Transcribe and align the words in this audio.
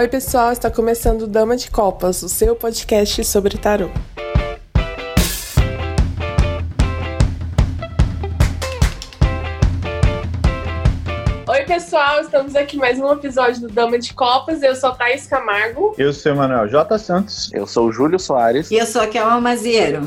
Oi, 0.00 0.08
pessoal, 0.08 0.50
está 0.50 0.70
começando 0.70 1.26
Dama 1.26 1.54
de 1.58 1.70
Copas, 1.70 2.22
o 2.22 2.28
seu 2.30 2.56
podcast 2.56 3.22
sobre 3.22 3.58
tarô. 3.58 3.90
Oi, 11.46 11.64
pessoal, 11.66 12.22
estamos 12.22 12.56
aqui 12.56 12.78
mais 12.78 12.98
um 12.98 13.12
episódio 13.12 13.60
do 13.60 13.68
Dama 13.68 13.98
de 13.98 14.14
Copas. 14.14 14.62
Eu 14.62 14.74
sou 14.74 14.90
Thaís 14.94 15.26
Camargo. 15.26 15.94
Eu 15.98 16.14
sou 16.14 16.32
o 16.32 16.36
Manuel 16.36 16.66
J. 16.66 16.98
Santos. 16.98 17.52
Eu 17.52 17.66
sou 17.66 17.88
o 17.88 17.92
Júlio 17.92 18.18
Soares. 18.18 18.70
E 18.70 18.76
eu 18.76 18.86
sou 18.86 19.02
a 19.02 19.06
Kelma 19.06 19.38
Maziero. 19.38 20.00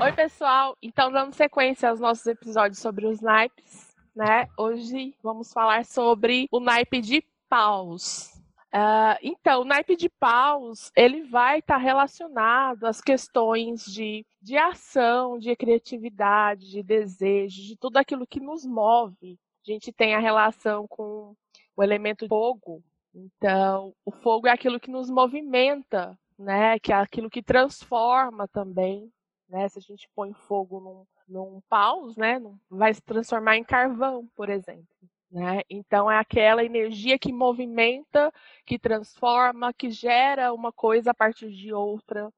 Oi, 0.00 0.12
pessoal. 0.12 0.76
Então, 0.80 1.10
dando 1.10 1.34
sequência 1.34 1.90
aos 1.90 1.98
nossos 1.98 2.26
episódios 2.26 2.78
sobre 2.78 3.06
os 3.06 3.20
naipes, 3.20 3.91
né? 4.14 4.48
Hoje 4.56 5.14
vamos 5.22 5.52
falar 5.52 5.84
sobre 5.84 6.46
o 6.50 6.60
naipe 6.60 7.00
de 7.00 7.24
paus. 7.48 8.30
Uh, 8.74 9.18
então, 9.22 9.60
o 9.60 9.64
naipe 9.64 9.96
de 9.96 10.08
paus, 10.08 10.90
ele 10.96 11.24
vai 11.24 11.58
estar 11.58 11.74
tá 11.74 11.80
relacionado 11.80 12.84
às 12.84 13.02
questões 13.02 13.84
de, 13.84 14.24
de 14.40 14.56
ação, 14.56 15.38
de 15.38 15.54
criatividade, 15.54 16.70
de 16.70 16.82
desejo, 16.82 17.62
de 17.62 17.76
tudo 17.76 17.98
aquilo 17.98 18.26
que 18.26 18.40
nos 18.40 18.64
move. 18.64 19.38
A 19.66 19.70
gente 19.70 19.92
tem 19.92 20.14
a 20.14 20.18
relação 20.18 20.86
com 20.88 21.34
o 21.76 21.82
elemento 21.82 22.26
fogo. 22.28 22.82
Então, 23.14 23.94
o 24.06 24.10
fogo 24.10 24.46
é 24.46 24.50
aquilo 24.50 24.80
que 24.80 24.90
nos 24.90 25.10
movimenta, 25.10 26.18
né? 26.38 26.78
Que 26.78 26.92
é 26.92 26.96
aquilo 26.96 27.28
que 27.28 27.42
transforma 27.42 28.48
também, 28.48 29.12
né? 29.50 29.68
Se 29.68 29.78
a 29.78 29.82
gente 29.82 30.08
põe 30.14 30.32
fogo 30.32 30.80
num, 30.80 31.06
num 31.32 31.60
paus, 31.68 32.16
né? 32.16 32.40
Vai 32.70 32.92
se 32.92 33.00
transformar 33.02 33.56
em 33.56 33.64
carvão, 33.64 34.28
por 34.36 34.50
exemplo. 34.50 34.86
Né? 35.30 35.62
Então 35.70 36.10
é 36.10 36.18
aquela 36.18 36.62
energia 36.62 37.18
que 37.18 37.32
movimenta, 37.32 38.30
que 38.66 38.78
transforma, 38.78 39.72
que 39.72 39.90
gera 39.90 40.52
uma 40.52 40.70
coisa 40.70 41.12
a 41.12 41.14
partir 41.14 41.50
de 41.50 41.72
outra. 41.72 42.30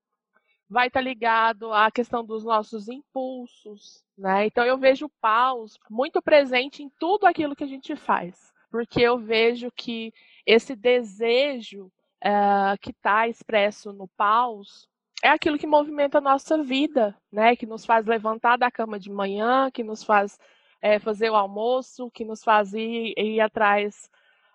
Vai 0.70 0.86
estar 0.86 1.00
tá 1.00 1.05
ligado 1.05 1.72
à 1.72 1.91
questão 1.91 2.24
dos 2.24 2.44
nossos 2.44 2.88
impulsos, 2.88 4.05
né? 4.16 4.46
Então 4.46 4.64
eu 4.64 4.78
vejo 4.78 5.06
o 5.06 5.12
paus 5.20 5.78
muito 5.90 6.22
presente 6.22 6.83
em 6.83 6.88
tudo 6.98 7.27
aquilo 7.27 7.56
que 7.56 7.64
a 7.64 7.66
gente 7.66 7.96
faz, 7.96 8.52
porque 8.70 9.00
eu 9.00 9.18
vejo 9.18 9.70
que 9.72 10.14
esse 10.46 10.77
desejo 10.77 11.90
uh, 12.24 12.78
que 12.80 12.90
está 12.90 13.28
expresso 13.28 13.92
no 13.92 14.08
paus 14.08 14.88
é 15.25 15.30
aquilo 15.30 15.58
que 15.58 15.67
movimenta 15.67 16.19
a 16.19 16.20
nossa 16.20 16.62
vida, 16.62 17.17
né? 17.33 17.56
Que 17.56 17.64
nos 17.64 17.86
faz 17.86 18.05
levantar 18.05 18.58
da 18.58 18.70
cama 18.70 18.98
de 18.98 19.11
manhã, 19.11 19.70
que 19.70 19.83
nos 19.83 20.05
faz 20.05 20.39
é, 20.83 20.98
fazer 20.98 21.30
o 21.30 21.34
almoço, 21.34 22.11
que 22.11 22.27
nos 22.27 22.44
faz 22.44 22.75
ir, 22.75 23.14
ir 23.17 23.41
atrás 23.41 24.11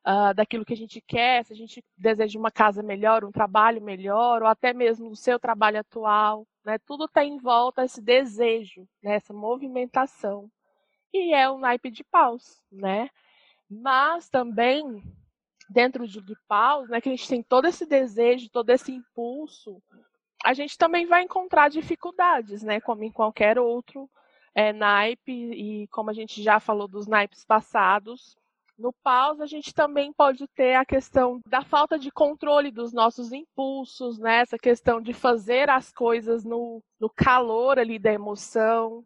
uh, 0.06 0.32
daquilo 0.36 0.64
que 0.64 0.74
a 0.74 0.78
gente 0.78 1.02
quer, 1.02 1.44
se 1.44 1.54
a 1.54 1.56
gente 1.56 1.84
deseja 1.98 2.38
uma 2.38 2.52
casa 2.52 2.84
melhor, 2.84 3.26
um 3.26 3.32
trabalho 3.32 3.82
melhor, 3.82 4.44
ou 4.44 4.48
até 4.48 4.72
mesmo 4.72 5.10
o 5.10 5.16
seu 5.16 5.40
trabalho 5.40 5.80
atual, 5.80 6.46
né? 6.64 6.78
Tudo 6.86 7.06
está 7.06 7.26
em 7.26 7.40
volta 7.40 7.84
esse 7.84 8.00
desejo, 8.00 8.88
né? 9.02 9.16
essa 9.16 9.34
movimentação. 9.34 10.52
E 11.12 11.34
é 11.34 11.50
o 11.50 11.58
naipe 11.58 11.90
de 11.90 12.04
paus, 12.04 12.64
né? 12.72 13.10
Mas 13.68 14.30
também 14.30 15.02
dentro 15.68 16.08
de, 16.08 16.22
de 16.22 16.36
paus, 16.48 16.90
né, 16.90 17.02
que 17.02 17.10
a 17.10 17.12
gente 17.12 17.28
tem 17.28 17.42
todo 17.42 17.66
esse 17.66 17.88
desejo, 17.88 18.50
todo 18.50 18.70
esse 18.70 18.92
impulso, 18.92 19.82
a 20.44 20.54
gente 20.54 20.78
também 20.78 21.06
vai 21.06 21.24
encontrar 21.24 21.70
dificuldades, 21.70 22.64
né, 22.64 22.80
como 22.80 23.04
em 23.04 23.12
qualquer 23.12 23.60
outro 23.60 24.10
é, 24.56 24.72
naipe, 24.72 25.32
e 25.32 25.88
como 25.88 26.10
a 26.10 26.14
gente 26.14 26.42
já 26.42 26.60
falou 26.60 26.88
dos 26.88 27.08
naipes 27.08 27.44
passados, 27.46 28.38
no 28.78 28.94
paus 28.94 29.42
a 29.42 29.46
gente 29.46 29.74
também 29.74 30.14
pode 30.14 30.48
ter 30.48 30.76
a 30.76 30.86
questão 30.86 31.42
da 31.46 31.62
falta 31.62 32.00
de 32.00 32.10
controle 32.10 32.72
dos 32.72 32.94
nossos 32.94 33.34
impulsos, 33.34 34.18
né? 34.18 34.38
essa 34.40 34.58
questão 34.58 35.02
de 35.02 35.14
fazer 35.14 35.70
as 35.70 35.92
coisas 35.92 36.46
no, 36.46 36.82
no 37.00 37.10
calor 37.10 37.78
ali 37.78 38.00
da 38.00 38.14
emoção, 38.14 39.04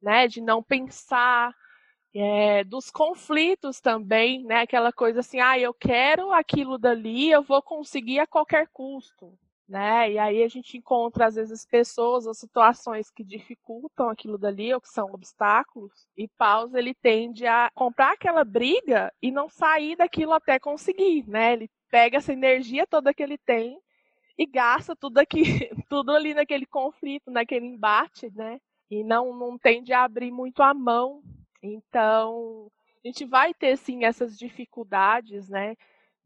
né? 0.00 0.26
de 0.26 0.40
não 0.40 0.62
pensar, 0.62 1.54
é, 2.14 2.64
dos 2.64 2.90
conflitos 2.90 3.78
também, 3.80 4.42
né? 4.44 4.62
aquela 4.62 4.90
coisa 4.90 5.20
assim, 5.20 5.38
ah, 5.38 5.58
eu 5.58 5.74
quero 5.74 6.32
aquilo 6.32 6.78
dali, 6.78 7.30
eu 7.30 7.42
vou 7.42 7.60
conseguir 7.60 8.20
a 8.20 8.26
qualquer 8.26 8.68
custo 8.72 9.38
né? 9.70 10.10
E 10.10 10.18
aí 10.18 10.42
a 10.42 10.48
gente 10.48 10.76
encontra 10.76 11.26
às 11.26 11.36
vezes 11.36 11.64
pessoas 11.64 12.26
ou 12.26 12.34
situações 12.34 13.08
que 13.08 13.22
dificultam 13.22 14.08
aquilo 14.08 14.36
dali 14.36 14.74
ou 14.74 14.80
que 14.80 14.88
são 14.88 15.06
obstáculos. 15.12 15.92
E 16.16 16.26
Paus 16.36 16.74
ele 16.74 16.92
tende 16.92 17.46
a 17.46 17.70
comprar 17.72 18.12
aquela 18.12 18.42
briga 18.44 19.12
e 19.22 19.30
não 19.30 19.48
sair 19.48 19.94
daquilo 19.96 20.32
até 20.32 20.58
conseguir, 20.58 21.24
né? 21.28 21.52
Ele 21.52 21.70
pega 21.88 22.18
essa 22.18 22.32
energia 22.32 22.84
toda 22.84 23.14
que 23.14 23.22
ele 23.22 23.38
tem 23.38 23.78
e 24.36 24.44
gasta 24.44 24.96
tudo 24.96 25.18
aqui, 25.18 25.40
tudo 25.88 26.10
ali 26.10 26.34
naquele 26.34 26.66
conflito, 26.66 27.30
naquele 27.30 27.66
embate, 27.66 28.28
né? 28.34 28.58
E 28.90 29.04
não 29.04 29.36
não 29.38 29.56
tende 29.56 29.92
a 29.92 30.02
abrir 30.02 30.32
muito 30.32 30.62
a 30.64 30.74
mão. 30.74 31.22
Então, 31.62 32.68
a 33.04 33.06
gente 33.06 33.24
vai 33.24 33.54
ter 33.54 33.76
sim 33.78 34.04
essas 34.04 34.36
dificuldades, 34.36 35.48
né? 35.48 35.76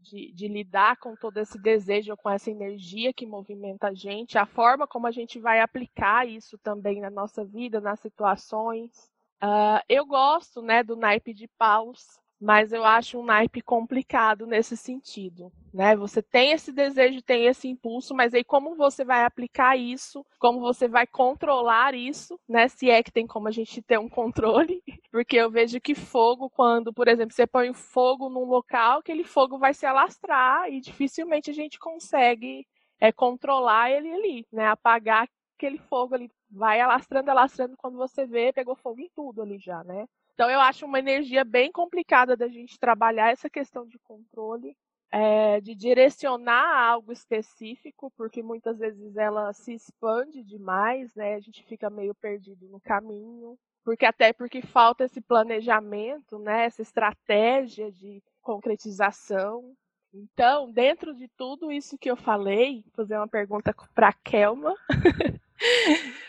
De, 0.04 0.30
de, 0.32 0.46
lidar 0.46 0.96
com 0.98 1.16
todo 1.16 1.38
esse 1.38 1.58
desejo, 1.58 2.16
com 2.16 2.28
essa 2.28 2.50
energia 2.50 3.12
que 3.12 3.26
movimenta 3.26 3.88
a 3.88 3.94
gente, 3.94 4.36
a 4.36 4.44
forma 4.44 4.86
como 4.86 5.06
a 5.06 5.10
gente 5.10 5.40
vai 5.40 5.60
aplicar 5.60 6.28
isso 6.28 6.58
também 6.58 7.00
na 7.00 7.10
nossa 7.10 7.44
vida, 7.44 7.80
nas 7.80 8.00
situações. 8.00 9.10
Uh, 9.42 9.80
eu 9.88 10.06
gosto 10.06 10.60
né, 10.62 10.82
do 10.82 10.94
naipe 10.94 11.32
de 11.32 11.48
paus, 11.58 12.20
mas 12.44 12.74
eu 12.74 12.84
acho 12.84 13.18
um 13.18 13.24
naipe 13.24 13.62
complicado 13.62 14.46
nesse 14.46 14.76
sentido, 14.76 15.50
né? 15.72 15.96
Você 15.96 16.20
tem 16.22 16.52
esse 16.52 16.70
desejo, 16.72 17.22
tem 17.22 17.46
esse 17.46 17.66
impulso, 17.66 18.14
mas 18.14 18.34
aí 18.34 18.44
como 18.44 18.76
você 18.76 19.02
vai 19.02 19.24
aplicar 19.24 19.78
isso, 19.78 20.22
como 20.38 20.60
você 20.60 20.86
vai 20.86 21.06
controlar 21.06 21.94
isso, 21.94 22.38
né? 22.46 22.68
Se 22.68 22.90
é 22.90 23.02
que 23.02 23.10
tem 23.10 23.26
como 23.26 23.48
a 23.48 23.50
gente 23.50 23.80
ter 23.80 23.98
um 23.98 24.10
controle, 24.10 24.82
porque 25.10 25.36
eu 25.36 25.50
vejo 25.50 25.80
que 25.80 25.94
fogo, 25.94 26.50
quando, 26.50 26.92
por 26.92 27.08
exemplo, 27.08 27.34
você 27.34 27.46
põe 27.46 27.72
fogo 27.72 28.28
num 28.28 28.44
local, 28.44 28.98
aquele 28.98 29.24
fogo 29.24 29.58
vai 29.58 29.72
se 29.72 29.86
alastrar 29.86 30.70
e 30.70 30.82
dificilmente 30.82 31.50
a 31.50 31.54
gente 31.54 31.78
consegue 31.78 32.66
é, 33.00 33.10
controlar 33.10 33.90
ele 33.90 34.12
ali, 34.12 34.46
né? 34.52 34.66
Apagar 34.66 35.26
aquele 35.56 35.78
fogo 35.78 36.14
ali, 36.14 36.30
vai 36.50 36.78
alastrando, 36.78 37.30
alastrando, 37.30 37.74
quando 37.78 37.96
você 37.96 38.26
vê, 38.26 38.52
pegou 38.52 38.76
fogo 38.76 39.00
em 39.00 39.08
tudo 39.14 39.40
ali 39.40 39.58
já, 39.58 39.82
né? 39.82 40.06
Então 40.34 40.50
eu 40.50 40.60
acho 40.60 40.84
uma 40.84 40.98
energia 40.98 41.44
bem 41.44 41.70
complicada 41.70 42.36
da 42.36 42.48
gente 42.48 42.78
trabalhar 42.78 43.30
essa 43.30 43.48
questão 43.48 43.86
de 43.86 43.98
controle, 44.00 44.76
é, 45.10 45.60
de 45.60 45.76
direcionar 45.76 46.76
algo 46.76 47.12
específico, 47.12 48.12
porque 48.16 48.42
muitas 48.42 48.78
vezes 48.78 49.16
ela 49.16 49.52
se 49.52 49.72
expande 49.72 50.42
demais, 50.42 51.14
né? 51.14 51.34
A 51.34 51.40
gente 51.40 51.64
fica 51.64 51.88
meio 51.88 52.12
perdido 52.16 52.66
no 52.68 52.80
caminho, 52.80 53.56
porque 53.84 54.04
até 54.04 54.32
porque 54.32 54.60
falta 54.60 55.04
esse 55.04 55.20
planejamento, 55.20 56.36
né? 56.40 56.64
Essa 56.64 56.82
estratégia 56.82 57.92
de 57.92 58.20
concretização. 58.42 59.72
Então, 60.12 60.70
dentro 60.72 61.14
de 61.14 61.28
tudo 61.36 61.70
isso 61.70 61.96
que 61.96 62.10
eu 62.10 62.16
falei, 62.16 62.82
vou 62.82 62.92
fazer 62.96 63.16
uma 63.16 63.28
pergunta 63.28 63.72
para 63.94 64.12
Kelma. 64.12 64.74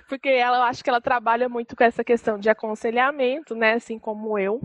Porque 0.08 0.30
ela, 0.30 0.58
eu 0.58 0.64
acho 0.64 0.84
que 0.84 0.90
ela 0.90 1.02
trabalha 1.02 1.50
muito 1.50 1.76
com 1.76 1.84
essa 1.84 2.04
questão 2.04 2.38
de 2.38 2.50
aconselhamento, 2.50 3.56
né? 3.56 3.74
Assim 3.74 3.98
como 3.98 4.38
eu. 4.38 4.60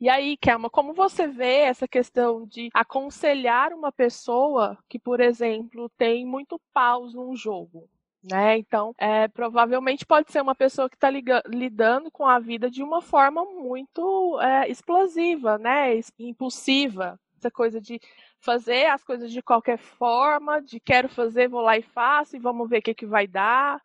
E 0.00 0.08
aí, 0.08 0.36
Kelma, 0.36 0.70
como 0.70 0.94
você 0.94 1.26
vê 1.26 1.62
essa 1.62 1.88
questão 1.88 2.46
de 2.46 2.68
aconselhar 2.72 3.72
uma 3.72 3.90
pessoa 3.90 4.78
que, 4.88 4.96
por 4.98 5.20
exemplo, 5.20 5.90
tem 5.98 6.24
muito 6.24 6.60
paus 6.72 7.14
num 7.14 7.34
jogo? 7.34 7.88
Né? 8.22 8.58
Então, 8.58 8.94
é, 8.98 9.26
provavelmente 9.28 10.06
pode 10.06 10.30
ser 10.30 10.40
uma 10.40 10.54
pessoa 10.54 10.88
que 10.88 10.96
está 10.96 11.08
lidando 11.10 12.10
com 12.10 12.26
a 12.26 12.38
vida 12.38 12.70
de 12.70 12.82
uma 12.82 13.00
forma 13.00 13.44
muito 13.44 14.40
é, 14.40 14.68
explosiva, 14.68 15.58
né? 15.58 15.98
impulsiva. 16.18 17.18
Essa 17.36 17.50
coisa 17.50 17.80
de 17.80 18.00
fazer 18.40 18.86
as 18.86 19.02
coisas 19.02 19.32
de 19.32 19.42
qualquer 19.42 19.78
forma, 19.78 20.60
de 20.60 20.78
quero 20.78 21.08
fazer, 21.08 21.48
vou 21.48 21.60
lá 21.60 21.76
e 21.76 21.82
faço, 21.82 22.36
e 22.36 22.40
vamos 22.40 22.68
ver 22.68 22.78
o 22.78 22.82
que, 22.82 22.94
que 22.94 23.06
vai 23.06 23.26
dar. 23.26 23.80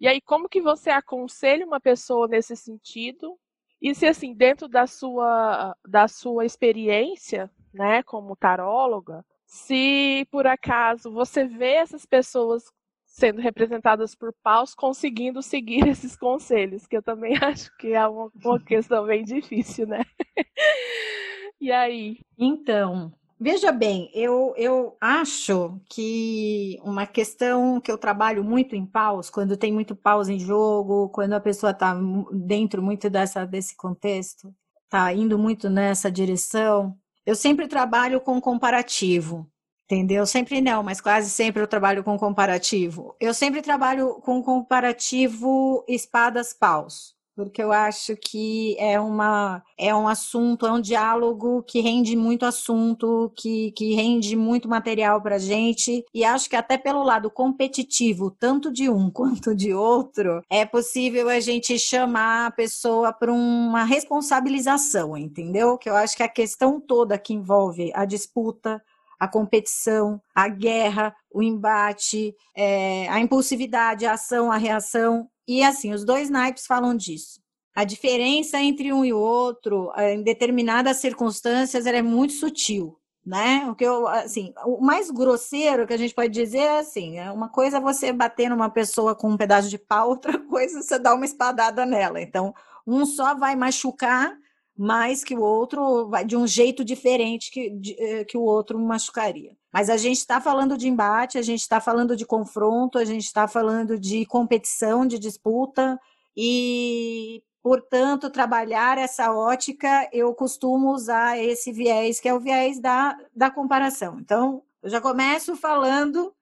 E 0.00 0.06
aí, 0.06 0.20
como 0.20 0.48
que 0.48 0.60
você 0.60 0.90
aconselha 0.90 1.66
uma 1.66 1.80
pessoa 1.80 2.28
nesse 2.28 2.56
sentido? 2.56 3.36
E 3.80 3.94
se, 3.94 4.06
assim, 4.06 4.34
dentro 4.34 4.68
da 4.68 4.86
sua, 4.86 5.74
da 5.86 6.08
sua 6.08 6.44
experiência, 6.44 7.50
né, 7.72 8.02
como 8.02 8.36
taróloga, 8.36 9.24
se 9.46 10.26
por 10.30 10.46
acaso 10.46 11.10
você 11.10 11.44
vê 11.44 11.74
essas 11.74 12.04
pessoas 12.04 12.64
sendo 13.04 13.40
representadas 13.40 14.14
por 14.14 14.32
paus 14.42 14.74
conseguindo 14.74 15.42
seguir 15.42 15.86
esses 15.88 16.16
conselhos, 16.16 16.86
que 16.86 16.96
eu 16.96 17.02
também 17.02 17.34
acho 17.42 17.74
que 17.76 17.92
é 17.92 18.06
uma, 18.06 18.30
uma 18.44 18.60
questão 18.60 19.06
bem 19.06 19.24
difícil, 19.24 19.86
né? 19.86 20.04
e 21.60 21.72
aí? 21.72 22.18
Então, 22.36 23.12
Veja 23.40 23.70
bem, 23.70 24.10
eu, 24.12 24.52
eu 24.56 24.96
acho 25.00 25.80
que 25.88 26.76
uma 26.82 27.06
questão 27.06 27.80
que 27.80 27.90
eu 27.90 27.96
trabalho 27.96 28.42
muito 28.42 28.74
em 28.74 28.84
paus, 28.84 29.30
quando 29.30 29.56
tem 29.56 29.72
muito 29.72 29.94
paus 29.94 30.28
em 30.28 30.40
jogo, 30.40 31.08
quando 31.10 31.34
a 31.34 31.40
pessoa 31.40 31.70
está 31.70 31.96
dentro 32.32 32.82
muito 32.82 33.08
dessa, 33.08 33.46
desse 33.46 33.76
contexto, 33.76 34.52
está 34.84 35.12
indo 35.12 35.38
muito 35.38 35.70
nessa 35.70 36.10
direção. 36.10 36.98
Eu 37.24 37.36
sempre 37.36 37.68
trabalho 37.68 38.20
com 38.20 38.40
comparativo, 38.40 39.48
entendeu? 39.84 40.26
Sempre 40.26 40.60
não, 40.60 40.82
mas 40.82 41.00
quase 41.00 41.30
sempre 41.30 41.62
eu 41.62 41.68
trabalho 41.68 42.02
com 42.02 42.18
comparativo. 42.18 43.14
Eu 43.20 43.32
sempre 43.32 43.62
trabalho 43.62 44.14
com 44.20 44.42
comparativo 44.42 45.84
espadas-paus 45.86 47.17
porque 47.38 47.62
eu 47.62 47.70
acho 47.70 48.16
que 48.16 48.76
é, 48.80 48.98
uma, 48.98 49.62
é 49.78 49.94
um 49.94 50.08
assunto, 50.08 50.66
é 50.66 50.72
um 50.72 50.80
diálogo 50.80 51.62
que 51.62 51.80
rende 51.80 52.16
muito 52.16 52.44
assunto, 52.44 53.32
que, 53.36 53.70
que 53.76 53.94
rende 53.94 54.34
muito 54.34 54.68
material 54.68 55.22
para 55.22 55.38
gente, 55.38 56.04
e 56.12 56.24
acho 56.24 56.50
que 56.50 56.56
até 56.56 56.76
pelo 56.76 57.04
lado 57.04 57.30
competitivo, 57.30 58.28
tanto 58.28 58.72
de 58.72 58.90
um 58.90 59.08
quanto 59.14 59.54
de 59.54 59.72
outro, 59.72 60.42
é 60.50 60.66
possível 60.66 61.28
a 61.28 61.38
gente 61.38 61.78
chamar 61.78 62.46
a 62.46 62.50
pessoa 62.50 63.12
para 63.12 63.32
uma 63.32 63.84
responsabilização, 63.84 65.16
entendeu? 65.16 65.78
Que 65.78 65.88
eu 65.88 65.94
acho 65.94 66.16
que 66.16 66.24
a 66.24 66.28
questão 66.28 66.80
toda 66.80 67.16
que 67.16 67.34
envolve 67.34 67.92
a 67.94 68.04
disputa, 68.04 68.82
a 69.16 69.28
competição, 69.28 70.20
a 70.34 70.48
guerra, 70.48 71.14
o 71.32 71.40
embate, 71.40 72.34
é, 72.56 73.08
a 73.08 73.20
impulsividade, 73.20 74.06
a 74.06 74.14
ação, 74.14 74.50
a 74.50 74.56
reação, 74.56 75.28
e 75.48 75.64
assim, 75.64 75.94
os 75.94 76.04
dois 76.04 76.28
naipes 76.28 76.66
falam 76.66 76.94
disso. 76.94 77.40
A 77.74 77.84
diferença 77.84 78.60
entre 78.60 78.92
um 78.92 79.04
e 79.04 79.12
outro, 79.14 79.90
eh, 79.96 80.14
em 80.14 80.22
determinadas 80.22 80.98
circunstâncias, 80.98 81.86
ela 81.86 81.96
é 81.96 82.02
muito 82.02 82.34
sutil, 82.34 82.98
né? 83.24 83.66
O 83.70 83.74
que 83.74 83.84
eu, 83.84 84.06
assim, 84.08 84.52
o 84.66 84.80
mais 84.84 85.10
grosseiro 85.10 85.86
que 85.86 85.94
a 85.94 85.96
gente 85.96 86.14
pode 86.14 86.30
dizer 86.30 86.58
é 86.58 86.78
assim, 86.80 87.18
é 87.18 87.30
uma 87.32 87.48
coisa 87.48 87.78
é 87.78 87.80
você 87.80 88.12
bater 88.12 88.50
numa 88.50 88.68
pessoa 88.68 89.14
com 89.14 89.30
um 89.30 89.36
pedaço 89.38 89.70
de 89.70 89.78
pau, 89.78 90.10
outra 90.10 90.38
coisa 90.38 90.80
é 90.80 90.82
você 90.82 90.98
dar 90.98 91.14
uma 91.14 91.24
espadada 91.24 91.86
nela. 91.86 92.20
Então, 92.20 92.54
um 92.86 93.06
só 93.06 93.34
vai 93.34 93.56
machucar 93.56 94.36
mais 94.76 95.24
que 95.24 95.34
o 95.34 95.40
outro, 95.40 96.08
vai 96.08 96.24
de 96.24 96.36
um 96.36 96.46
jeito 96.46 96.84
diferente 96.84 97.50
que, 97.50 97.70
de, 97.70 97.96
eh, 97.98 98.24
que 98.24 98.36
o 98.36 98.42
outro 98.42 98.78
machucaria. 98.78 99.57
Mas 99.72 99.90
a 99.90 99.96
gente 99.96 100.18
está 100.18 100.40
falando 100.40 100.76
de 100.78 100.88
embate, 100.88 101.38
a 101.38 101.42
gente 101.42 101.60
está 101.60 101.80
falando 101.80 102.16
de 102.16 102.24
confronto, 102.24 102.98
a 102.98 103.04
gente 103.04 103.24
está 103.24 103.46
falando 103.46 103.98
de 103.98 104.24
competição, 104.24 105.06
de 105.06 105.18
disputa, 105.18 106.00
e, 106.36 107.42
portanto, 107.62 108.30
trabalhar 108.30 108.96
essa 108.96 109.32
ótica, 109.32 110.08
eu 110.12 110.34
costumo 110.34 110.92
usar 110.92 111.38
esse 111.38 111.70
viés, 111.72 112.18
que 112.18 112.28
é 112.28 112.34
o 112.34 112.40
viés 112.40 112.80
da, 112.80 113.18
da 113.34 113.50
comparação. 113.50 114.18
Então, 114.20 114.62
eu 114.82 114.88
já 114.88 115.00
começo 115.00 115.54
falando 115.56 116.32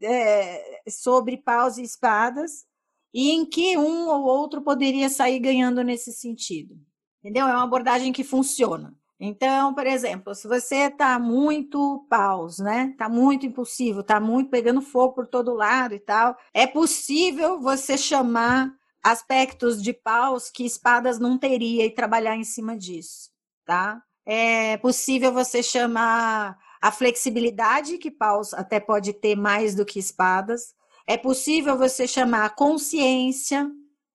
é, 0.00 0.82
sobre 0.88 1.36
paus 1.36 1.76
e 1.76 1.82
espadas, 1.82 2.64
e 3.12 3.32
em 3.32 3.44
que 3.44 3.76
um 3.76 4.08
ou 4.08 4.22
outro 4.22 4.62
poderia 4.62 5.10
sair 5.10 5.38
ganhando 5.38 5.82
nesse 5.82 6.12
sentido. 6.12 6.78
Entendeu? 7.20 7.46
É 7.46 7.52
uma 7.52 7.64
abordagem 7.64 8.12
que 8.12 8.24
funciona. 8.24 8.94
Então, 9.24 9.72
por 9.72 9.86
exemplo, 9.86 10.34
se 10.34 10.48
você 10.48 10.88
está 10.88 11.16
muito 11.16 12.04
paus, 12.10 12.58
né? 12.58 12.88
Está 12.90 13.08
muito 13.08 13.46
impulsivo, 13.46 14.00
está 14.00 14.18
muito 14.18 14.50
pegando 14.50 14.82
fogo 14.82 15.14
por 15.14 15.28
todo 15.28 15.54
lado 15.54 15.94
e 15.94 16.00
tal, 16.00 16.36
é 16.52 16.66
possível 16.66 17.60
você 17.60 17.96
chamar 17.96 18.74
aspectos 19.00 19.80
de 19.80 19.92
paus 19.92 20.50
que 20.50 20.64
espadas 20.64 21.20
não 21.20 21.38
teria 21.38 21.86
e 21.86 21.94
trabalhar 21.94 22.34
em 22.34 22.42
cima 22.42 22.76
disso, 22.76 23.30
tá? 23.64 24.02
É 24.26 24.76
possível 24.78 25.32
você 25.32 25.62
chamar 25.62 26.58
a 26.80 26.90
flexibilidade 26.90 27.98
que 27.98 28.10
paus 28.10 28.52
até 28.52 28.80
pode 28.80 29.12
ter 29.12 29.36
mais 29.36 29.72
do 29.72 29.84
que 29.84 30.00
espadas. 30.00 30.74
É 31.06 31.16
possível 31.16 31.78
você 31.78 32.08
chamar 32.08 32.44
a 32.46 32.50
consciência, 32.50 33.70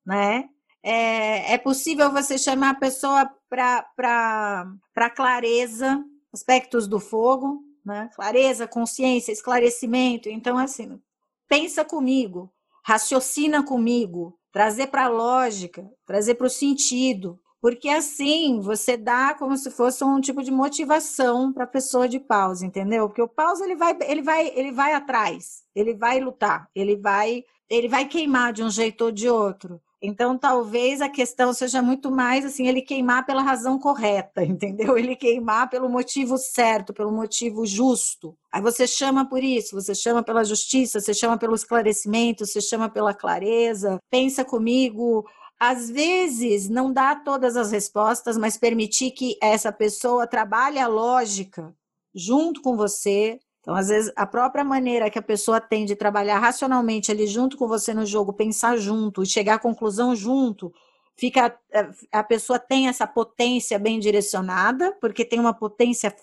né? 0.06 0.50
É, 0.83 1.54
é 1.54 1.57
possível 1.57 2.12
você 2.12 2.38
chamar 2.38 2.71
a 2.71 2.80
pessoa 2.80 3.37
para 3.50 5.10
clareza, 5.16 6.04
aspectos 6.34 6.88
do 6.88 7.00
fogo, 7.00 7.62
né? 7.86 8.10
clareza, 8.16 8.68
consciência, 8.68 9.32
esclarecimento. 9.32 10.30
Então, 10.30 10.58
assim, 10.58 11.00
pensa 11.48 11.86
comigo, 11.86 12.52
raciocina 12.86 13.64
comigo, 13.64 14.38
trazer 14.52 14.88
para 14.88 15.06
a 15.06 15.10
lógica, 15.10 15.90
trazer 16.06 16.36
para 16.36 16.48
o 16.48 16.50
sentido, 16.50 17.40
porque 17.62 17.90
assim 17.90 18.60
você 18.60 18.96
dá 18.96 19.34
como 19.34 19.58
se 19.58 19.72
fosse 19.72 20.04
um 20.04 20.22
tipo 20.22 20.44
de 20.44 20.52
motivação 20.52 21.52
para 21.52 21.64
a 21.64 21.68
pessoa 21.68 22.08
de 22.08 22.20
pausa, 22.20 22.66
entendeu? 22.66 23.08
Porque 23.08 23.22
o 23.22 23.28
pausa 23.28 23.66
ele 23.66 23.76
vai, 23.76 23.98
ele 24.02 24.22
vai, 24.22 24.48
ele 24.56 24.72
vai 24.72 24.94
atrás, 24.94 25.64
ele 25.76 25.94
vai 25.94 26.20
lutar, 26.20 26.70
ele 26.76 26.96
vai, 26.96 27.44
ele 27.70 27.88
vai 27.88 28.06
queimar 28.08 28.54
de 28.54 28.64
um 28.64 28.70
jeito 28.70 29.06
ou 29.06 29.12
de 29.12 29.28
outro. 29.30 29.82
Então, 30.02 30.38
talvez 30.38 31.02
a 31.02 31.10
questão 31.10 31.52
seja 31.54 31.82
muito 31.82 32.12
mais 32.12 32.46
assim, 32.46 32.68
ele 32.68 32.82
queimar 32.82 33.26
pela 33.26 33.42
razão 33.42 33.80
correta, 33.80 34.44
entendeu? 34.46 34.98
Ele 34.98 35.16
queimar 35.16 35.70
pelo 35.70 35.90
motivo 35.90 36.38
certo, 36.38 36.94
pelo 36.94 37.12
motivo 37.12 37.66
justo. 37.66 38.38
Aí 38.52 38.62
você 38.62 38.86
chama 38.86 39.28
por 39.28 39.44
isso, 39.44 39.76
você 39.76 39.96
chama 39.96 40.22
pela 40.24 40.44
justiça, 40.44 41.00
você 41.00 41.14
chama 41.14 41.38
pelo 41.38 41.56
esclarecimento, 41.56 42.46
você 42.46 42.62
chama 42.62 42.90
pela 42.90 43.14
clareza. 43.14 44.00
Pensa 44.10 44.46
comigo, 44.46 45.26
às 45.60 45.90
vezes 45.90 46.70
não 46.70 46.94
dá 46.94 47.16
todas 47.16 47.58
as 47.58 47.72
respostas, 47.72 48.38
mas 48.38 48.58
permitir 48.58 49.12
que 49.12 49.38
essa 49.42 49.72
pessoa 49.72 50.28
trabalhe 50.28 50.78
a 50.80 50.88
lógica 50.88 51.74
junto 52.14 52.62
com 52.62 52.76
você, 52.76 53.40
então, 53.68 53.75
às 53.75 53.90
vezes, 53.90 54.10
a 54.16 54.25
própria 54.25 54.64
maneira 54.64 55.10
que 55.10 55.19
a 55.19 55.22
pessoa 55.22 55.60
tem 55.60 55.84
de 55.84 55.94
trabalhar 55.94 56.40
racionalmente 56.40 57.12
ali 57.12 57.28
junto 57.28 57.58
com 57.58 57.68
você 57.68 57.94
no 57.94 58.06
jogo, 58.06 58.31
pensar 58.31 58.78
junto 58.78 59.22
e 59.22 59.25
chegar 59.25 59.56
à 59.56 59.60
conclusão 59.60 60.16
junto, 60.16 60.74
fica 61.18 61.54
eh, 61.74 61.90
a 62.10 62.24
pessoa 62.24 62.58
tem 62.60 62.88
essa 62.88 63.06
potência 63.06 63.78
bem 63.78 64.00
direcionada, 64.00 64.96
porque 65.02 65.25
tem 65.25 65.38
uma 65.38 65.54
potência 65.54 66.16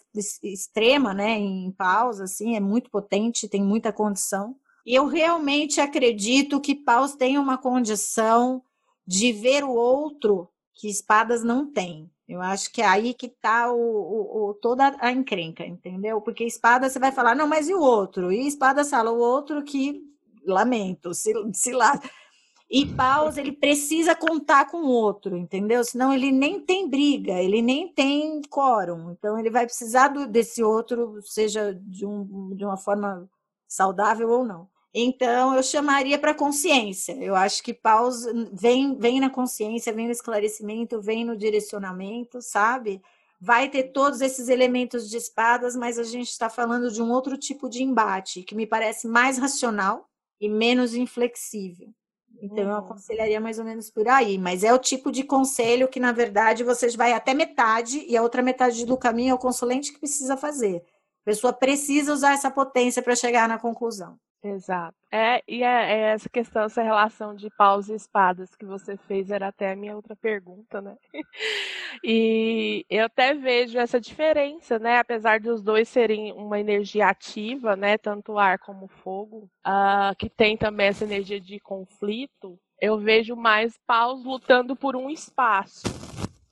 extrema, 0.42 1.12
né, 1.12 1.32
em 1.38 1.70
pausa, 1.72 2.24
assim, 2.24 2.56
é 2.56 2.60
muito 2.60 2.90
potente, 2.90 3.46
tem 3.46 3.62
muita 3.62 3.92
condição. 3.92 4.56
E 4.86 4.94
eu 4.94 5.06
realmente 5.06 5.82
acredito 5.82 6.58
que 6.62 6.74
paus 6.74 7.14
tem 7.14 7.36
uma 7.36 7.58
condição 7.58 8.62
de 9.06 9.32
ver 9.34 9.64
o 9.64 9.74
outro 9.74 10.48
que 10.72 10.88
espadas 10.88 11.44
não 11.44 11.70
têm. 11.70 12.10
Eu 12.26 12.40
acho 12.40 12.72
que 12.72 12.80
é 12.80 12.86
aí 12.86 13.12
que 13.12 13.26
está 13.26 13.70
o, 13.70 13.76
o, 13.76 14.48
o, 14.50 14.54
toda 14.54 14.96
a 14.98 15.12
encrenca, 15.12 15.64
entendeu? 15.64 16.20
Porque 16.22 16.44
espada 16.44 16.88
você 16.88 16.98
vai 16.98 17.12
falar, 17.12 17.34
não, 17.34 17.46
mas 17.46 17.68
e 17.68 17.74
o 17.74 17.80
outro? 17.80 18.32
E 18.32 18.46
espada 18.46 18.84
fala, 18.84 19.10
o 19.10 19.18
outro 19.18 19.62
que, 19.62 20.00
lamento, 20.46 21.12
se, 21.12 21.32
se 21.52 21.72
lá. 21.72 22.00
E 22.70 22.86
paus, 22.86 23.36
ele 23.36 23.52
precisa 23.52 24.16
contar 24.16 24.70
com 24.70 24.78
o 24.78 24.88
outro, 24.88 25.36
entendeu? 25.36 25.84
Senão 25.84 26.12
ele 26.12 26.32
nem 26.32 26.60
tem 26.60 26.88
briga, 26.88 27.34
ele 27.34 27.60
nem 27.60 27.92
tem 27.92 28.40
quórum. 28.48 29.10
Então 29.12 29.38
ele 29.38 29.50
vai 29.50 29.66
precisar 29.66 30.08
do, 30.08 30.26
desse 30.26 30.62
outro, 30.62 31.20
seja 31.22 31.74
de, 31.74 32.06
um, 32.06 32.54
de 32.56 32.64
uma 32.64 32.78
forma 32.78 33.28
saudável 33.68 34.30
ou 34.30 34.44
não. 34.44 34.68
Então, 34.96 35.56
eu 35.56 35.62
chamaria 35.62 36.16
para 36.16 36.32
consciência. 36.32 37.16
Eu 37.20 37.34
acho 37.34 37.60
que 37.64 37.74
pausa 37.74 38.32
vem, 38.52 38.96
vem 38.96 39.18
na 39.18 39.28
consciência, 39.28 39.92
vem 39.92 40.06
no 40.06 40.12
esclarecimento, 40.12 41.00
vem 41.00 41.24
no 41.24 41.36
direcionamento, 41.36 42.40
sabe? 42.40 43.02
Vai 43.40 43.68
ter 43.68 43.90
todos 43.92 44.20
esses 44.20 44.48
elementos 44.48 45.10
de 45.10 45.16
espadas, 45.16 45.74
mas 45.74 45.98
a 45.98 46.04
gente 46.04 46.28
está 46.28 46.48
falando 46.48 46.92
de 46.92 47.02
um 47.02 47.10
outro 47.10 47.36
tipo 47.36 47.68
de 47.68 47.82
embate, 47.82 48.44
que 48.44 48.54
me 48.54 48.68
parece 48.68 49.08
mais 49.08 49.36
racional 49.36 50.08
e 50.40 50.48
menos 50.48 50.94
inflexível. 50.94 51.88
Então, 52.40 52.58
eu 52.58 52.68
uhum. 52.68 52.76
aconselharia 52.76 53.40
mais 53.40 53.58
ou 53.58 53.64
menos 53.64 53.90
por 53.90 54.06
aí. 54.06 54.38
Mas 54.38 54.62
é 54.62 54.72
o 54.72 54.78
tipo 54.78 55.10
de 55.10 55.24
conselho 55.24 55.88
que, 55.88 55.98
na 55.98 56.12
verdade, 56.12 56.62
vocês 56.62 56.94
vai 56.94 57.12
até 57.12 57.34
metade, 57.34 58.04
e 58.08 58.16
a 58.16 58.22
outra 58.22 58.42
metade 58.42 58.86
do 58.86 58.96
caminho 58.96 59.32
é 59.32 59.34
o 59.34 59.38
consulente 59.38 59.92
que 59.92 59.98
precisa 59.98 60.36
fazer. 60.36 60.84
A 61.22 61.24
pessoa 61.24 61.52
precisa 61.52 62.12
usar 62.12 62.34
essa 62.34 62.50
potência 62.50 63.02
para 63.02 63.16
chegar 63.16 63.48
na 63.48 63.58
conclusão. 63.58 64.16
Exato. 64.44 64.94
É, 65.10 65.42
e 65.48 65.62
é, 65.62 65.66
é, 65.66 66.00
essa 66.12 66.28
questão, 66.28 66.64
essa 66.64 66.82
relação 66.82 67.34
de 67.34 67.48
paus 67.56 67.88
e 67.88 67.94
espadas 67.94 68.54
que 68.54 68.66
você 68.66 68.94
fez 68.94 69.30
era 69.30 69.48
até 69.48 69.72
a 69.72 69.76
minha 69.76 69.96
outra 69.96 70.14
pergunta, 70.14 70.80
né? 70.82 70.96
E 72.02 72.84
eu 72.90 73.04
até 73.04 73.34
vejo 73.34 73.78
essa 73.78 74.00
diferença, 74.00 74.80
né? 74.80 74.98
Apesar 74.98 75.38
de 75.38 75.48
os 75.48 75.62
dois 75.62 75.88
serem 75.88 76.32
uma 76.32 76.58
energia 76.58 77.06
ativa, 77.06 77.76
né? 77.76 77.96
Tanto 77.96 78.36
ar 78.36 78.58
como 78.58 78.88
fogo, 78.88 79.48
uh, 79.64 80.14
que 80.18 80.28
tem 80.28 80.56
também 80.56 80.88
essa 80.88 81.04
energia 81.04 81.40
de 81.40 81.60
conflito, 81.60 82.58
eu 82.80 82.98
vejo 82.98 83.36
mais 83.36 83.78
paus 83.86 84.24
lutando 84.24 84.74
por 84.74 84.96
um 84.96 85.08
espaço, 85.08 85.84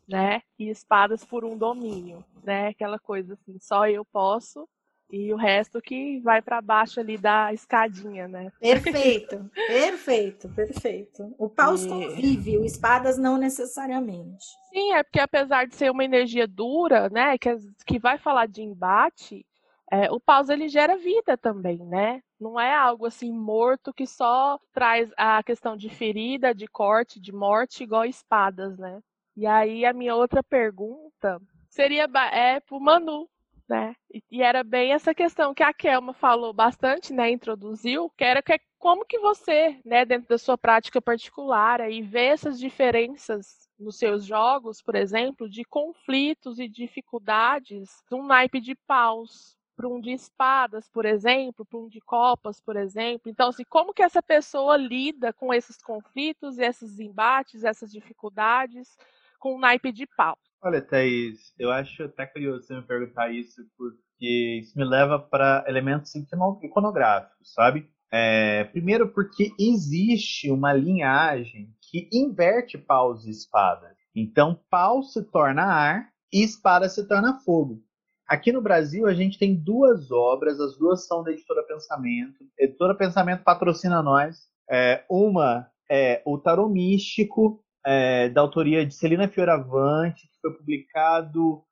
né? 0.08 0.42
E 0.56 0.70
espadas 0.70 1.25
por 1.25 1.44
um 1.44 1.58
domínio, 1.58 2.25
né? 2.44 2.68
Aquela 2.68 2.99
coisa 2.99 3.34
assim, 3.34 3.58
só 3.58 3.88
eu 3.88 4.04
posso 4.04 4.66
e 5.12 5.33
o 5.33 5.37
resto 5.37 5.83
que 5.83 6.19
vai 6.21 6.40
para 6.40 6.62
baixo 6.62 6.99
ali 6.99 7.19
da 7.19 7.52
escadinha, 7.52 8.26
né? 8.26 8.50
Perfeito, 8.59 9.50
perfeito, 9.54 10.49
perfeito. 10.49 11.35
O 11.38 11.50
paus 11.50 11.85
e... 11.85 11.88
convive, 11.88 12.57
o 12.57 12.64
espadas 12.64 13.19
não 13.19 13.37
necessariamente. 13.37 14.47
Sim, 14.73 14.95
é 14.95 15.02
porque 15.02 15.21
apesar 15.21 15.66
de 15.66 15.75
ser 15.75 15.90
uma 15.90 16.02
energia 16.02 16.49
dura, 16.49 17.11
né, 17.11 17.37
que, 17.37 17.54
que 17.87 17.99
vai 17.99 18.16
falar 18.16 18.49
de 18.49 18.62
embate, 18.62 19.45
é, 19.90 20.11
o 20.11 20.19
paus 20.19 20.49
ele 20.49 20.66
gera 20.71 20.97
vida 20.97 21.37
também, 21.37 21.76
né? 21.85 22.23
Não 22.40 22.59
é 22.59 22.75
algo 22.75 23.04
assim 23.04 23.31
morto 23.31 23.92
que 23.92 24.07
só 24.07 24.59
traz 24.73 25.12
a 25.19 25.42
questão 25.42 25.76
de 25.76 25.90
ferida, 25.90 26.54
de 26.54 26.66
corte, 26.66 27.21
de 27.21 27.31
morte, 27.31 27.83
igual 27.83 28.07
espadas, 28.07 28.78
né? 28.78 29.00
E 29.37 29.47
aí 29.47 29.85
a 29.85 29.92
minha 29.92 30.14
outra 30.14 30.42
pergunta 30.42 31.38
seria 31.69 32.09
é 32.33 32.61
pro 32.61 32.81
Manu, 32.81 33.28
né? 33.72 33.96
E 34.30 34.42
era 34.42 34.62
bem 34.62 34.92
essa 34.92 35.14
questão 35.14 35.54
que 35.54 35.62
a 35.62 35.72
Kelma 35.72 36.12
falou 36.12 36.52
bastante, 36.52 37.10
né, 37.10 37.30
introduziu, 37.30 38.10
que 38.18 38.22
era 38.22 38.42
que 38.42 38.60
como 38.78 39.06
que 39.06 39.18
você, 39.18 39.80
né, 39.82 40.04
dentro 40.04 40.28
da 40.28 40.36
sua 40.36 40.58
prática 40.58 41.00
particular, 41.00 41.80
aí 41.80 42.02
vê 42.02 42.26
essas 42.26 42.58
diferenças 42.58 43.66
nos 43.78 43.96
seus 43.96 44.26
jogos, 44.26 44.82
por 44.82 44.94
exemplo, 44.94 45.48
de 45.48 45.64
conflitos 45.64 46.58
e 46.58 46.68
dificuldades 46.68 47.88
de 48.10 48.14
um 48.14 48.26
naipe 48.26 48.60
de 48.60 48.74
paus 48.74 49.56
para 49.74 49.88
um 49.88 50.00
de 50.02 50.12
espadas, 50.12 50.90
por 50.90 51.06
exemplo, 51.06 51.64
para 51.64 51.78
um 51.78 51.88
de 51.88 52.00
copas, 52.02 52.60
por 52.60 52.76
exemplo. 52.76 53.30
Então, 53.30 53.48
assim, 53.48 53.64
como 53.64 53.94
que 53.94 54.02
essa 54.02 54.22
pessoa 54.22 54.76
lida 54.76 55.32
com 55.32 55.54
esses 55.54 55.82
conflitos, 55.82 56.58
esses 56.58 57.00
embates, 57.00 57.64
essas 57.64 57.90
dificuldades 57.90 58.98
com 59.38 59.54
o 59.54 59.58
naipe 59.58 59.90
de 59.90 60.06
pau? 60.06 60.36
Olha, 60.64 60.81
Thaís, 60.81 61.52
eu 61.59 61.73
acho 61.73 62.04
até 62.04 62.25
curioso 62.25 62.64
você 62.64 62.76
me 62.76 62.83
perguntar 62.83 63.33
isso, 63.33 63.62
porque 63.76 64.61
isso 64.62 64.78
me 64.78 64.85
leva 64.85 65.19
para 65.19 65.64
elementos 65.66 66.14
iconográficos, 66.14 67.52
sabe? 67.52 67.90
É, 68.12 68.62
primeiro 68.64 69.09
porque 69.09 69.50
existe 69.59 70.52
uma 70.52 70.73
linhagem 70.73 71.75
que 71.81 72.09
inverte 72.12 72.78
paus 72.78 73.26
e 73.26 73.31
espadas. 73.31 73.97
Então, 74.14 74.57
pau 74.71 75.02
se 75.02 75.25
torna 75.33 75.64
ar 75.64 76.09
e 76.33 76.45
espada 76.45 76.88
se 76.88 77.09
torna 77.09 77.40
fogo. 77.40 77.83
Aqui 78.28 78.52
no 78.52 78.62
Brasil, 78.62 79.07
a 79.09 79.14
gente 79.14 79.40
tem 79.40 79.57
duas 79.57 80.12
obras, 80.12 80.61
as 80.61 80.78
duas 80.78 81.09
são 81.09 81.25
da 81.25 81.33
Editora 81.33 81.64
Pensamento. 81.64 82.45
A 82.61 82.64
Editora 82.64 82.95
Pensamento 82.95 83.42
patrocina 83.42 84.00
nós. 84.00 84.47
É, 84.71 85.04
uma 85.11 85.66
é 85.90 86.23
o 86.25 86.38
Tarô 86.38 86.69
Místico, 86.69 87.64
é, 87.84 88.28
da 88.28 88.40
autoria 88.40 88.86
de 88.86 88.94
Celina 88.94 89.28
Fioravante, 89.28 90.28
que 90.28 90.40
foi 90.40 90.52
publicado 90.54 91.62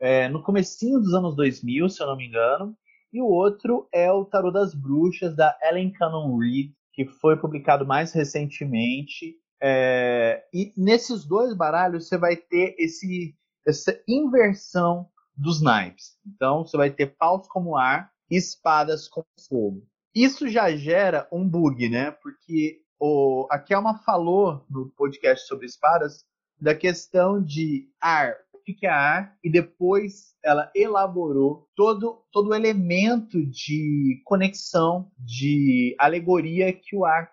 é, 0.00 0.28
no 0.28 0.42
comecinho 0.42 0.98
dos 0.98 1.14
anos 1.14 1.36
2000, 1.36 1.88
se 1.88 2.02
eu 2.02 2.06
não 2.06 2.16
me 2.16 2.26
engano. 2.26 2.76
E 3.12 3.20
o 3.20 3.26
outro 3.26 3.88
é 3.92 4.10
o 4.10 4.24
Tarot 4.24 4.52
das 4.52 4.74
Bruxas, 4.74 5.34
da 5.34 5.56
Ellen 5.62 5.92
Cannon 5.92 6.36
Reed, 6.36 6.72
que 6.92 7.04
foi 7.06 7.36
publicado 7.36 7.86
mais 7.86 8.12
recentemente. 8.12 9.36
É, 9.62 10.44
e 10.54 10.72
nesses 10.76 11.24
dois 11.24 11.54
baralhos 11.54 12.08
você 12.08 12.16
vai 12.16 12.36
ter 12.36 12.74
esse, 12.78 13.34
essa 13.66 14.00
inversão 14.08 15.08
dos 15.36 15.60
naipes. 15.60 16.16
Então 16.26 16.64
você 16.64 16.76
vai 16.76 16.90
ter 16.90 17.14
paus 17.16 17.46
como 17.48 17.76
ar 17.76 18.10
e 18.30 18.36
espadas 18.36 19.08
como 19.08 19.26
fogo. 19.48 19.86
Isso 20.14 20.48
já 20.48 20.74
gera 20.74 21.28
um 21.32 21.48
bug, 21.48 21.88
né? 21.88 22.10
Porque 22.10 22.80
o, 23.00 23.46
a 23.50 23.58
Kelma 23.58 23.98
falou 24.04 24.62
no 24.68 24.90
podcast 24.90 25.46
sobre 25.46 25.66
espadas 25.66 26.24
da 26.60 26.74
questão 26.74 27.42
de 27.42 27.88
ar, 27.98 28.36
o 28.52 28.58
que 28.58 28.86
é 28.86 28.90
ar, 28.90 29.34
e 29.42 29.50
depois 29.50 30.34
ela 30.44 30.70
elaborou 30.76 31.66
todo, 31.74 32.22
todo 32.30 32.50
o 32.50 32.54
elemento 32.54 33.44
de 33.46 34.20
conexão, 34.24 35.10
de 35.18 35.96
alegoria 35.98 36.72
que 36.72 36.94
o 36.94 37.06
ar 37.06 37.32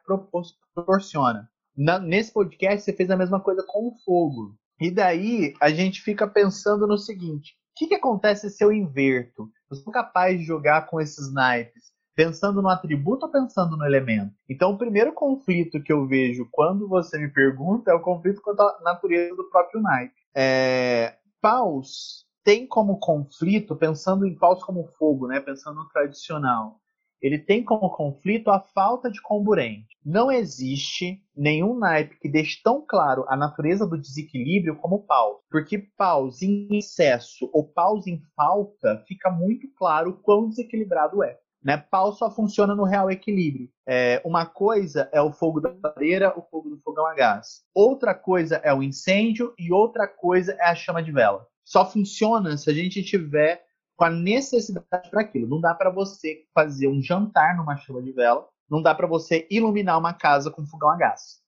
proporciona. 0.74 1.50
Na, 1.76 2.00
nesse 2.00 2.32
podcast 2.32 2.86
você 2.86 2.94
fez 2.94 3.12
a 3.12 3.18
mesma 3.18 3.42
coisa 3.42 3.64
com 3.68 3.90
o 3.90 3.96
fogo. 4.06 4.56
E 4.80 4.90
daí 4.90 5.54
a 5.60 5.70
gente 5.70 6.02
fica 6.02 6.26
pensando 6.28 6.88
no 6.88 6.98
seguinte: 6.98 7.52
o 7.52 7.80
que, 7.80 7.88
que 7.88 7.96
acontece 7.96 8.50
se 8.50 8.64
eu 8.64 8.72
inverto? 8.72 9.50
Eu 9.70 9.76
sou 9.76 9.92
capaz 9.92 10.40
de 10.40 10.46
jogar 10.46 10.88
com 10.88 11.02
esses 11.02 11.32
naipes 11.34 11.92
pensando 12.18 12.64
no 12.64 12.68
atributo 12.68 13.28
ou 13.28 13.32
pensando 13.32 13.78
no 13.78 13.86
elemento? 13.86 14.34
Então, 14.50 14.72
o 14.72 14.78
primeiro 14.78 15.14
conflito 15.14 15.82
que 15.84 15.94
eu 15.94 16.08
vejo 16.08 16.50
quando 16.52 16.88
você 16.88 17.20
me 17.20 17.30
pergunta 17.30 17.92
é 17.92 17.94
o 17.94 18.02
conflito 18.02 18.42
com 18.42 18.50
a 18.60 18.80
natureza 18.84 19.36
do 19.36 19.48
próprio 19.52 19.80
naipe. 19.80 20.16
É, 20.36 21.16
paus 21.40 22.26
tem 22.44 22.66
como 22.66 22.98
conflito, 22.98 23.76
pensando 23.76 24.26
em 24.26 24.34
paus 24.34 24.64
como 24.64 24.88
fogo, 24.98 25.28
né? 25.28 25.40
pensando 25.40 25.76
no 25.76 25.90
tradicional, 25.90 26.80
ele 27.22 27.38
tem 27.38 27.64
como 27.64 27.90
conflito 27.92 28.50
a 28.50 28.60
falta 28.60 29.12
de 29.12 29.22
comburente. 29.22 29.96
Não 30.04 30.32
existe 30.32 31.22
nenhum 31.36 31.78
naipe 31.78 32.18
que 32.20 32.30
deixe 32.30 32.62
tão 32.64 32.84
claro 32.84 33.26
a 33.28 33.36
natureza 33.36 33.86
do 33.86 33.98
desequilíbrio 33.98 34.76
como 34.78 35.06
paus. 35.06 35.38
Porque 35.52 35.78
paus 35.96 36.42
em 36.42 36.68
excesso 36.78 37.48
ou 37.54 37.64
paus 37.64 38.08
em 38.08 38.20
falta, 38.36 39.04
fica 39.08 39.30
muito 39.30 39.68
claro 39.76 40.20
quão 40.24 40.50
desequilibrado 40.50 41.24
é. 41.24 41.38
Né? 41.64 41.78
Pau 41.78 42.14
só 42.14 42.30
funciona 42.30 42.76
no 42.76 42.84
real 42.84 43.10
equilíbrio. 43.10 43.70
É, 43.86 44.22
uma 44.24 44.46
coisa 44.46 45.10
é 45.12 45.22
o 45.22 45.32
fogo 45.32 45.60
da 45.60 45.76
lareira, 45.84 46.38
o 46.38 46.42
fogo 46.42 46.70
do 46.70 46.78
fogão 46.80 47.06
a 47.06 47.14
gás. 47.14 47.64
Outra 47.74 48.14
coisa 48.14 48.58
é 48.58 48.74
o 48.74 48.84
incêndio 48.84 49.54
e 49.58 49.72
outra 49.72 50.08
coisa 50.08 50.54
é 50.54 50.66
a 50.66 50.76
chama 50.76 51.02
de 51.02 51.12
vela. 51.12 51.48
Só 51.66 51.90
funciona 51.90 52.58
se 52.58 52.70
a 52.70 52.74
gente 52.74 53.04
tiver 53.04 53.66
com 53.96 54.06
a 54.06 54.10
necessidade 54.10 55.10
para 55.10 55.22
aquilo. 55.22 55.48
Não 55.48 55.60
dá 55.60 55.74
para 55.74 55.90
você 55.90 56.46
fazer 56.54 56.88
um 56.88 57.02
jantar 57.02 57.58
numa 57.58 57.76
chama 57.76 58.02
de 58.02 58.12
vela, 58.12 58.48
não 58.70 58.82
dá 58.82 58.94
para 58.94 59.08
você 59.08 59.48
iluminar 59.50 59.98
uma 59.98 60.14
casa 60.14 60.52
com 60.52 60.66
fogão 60.66 60.90
a 60.90 60.96
gás. 60.96 61.42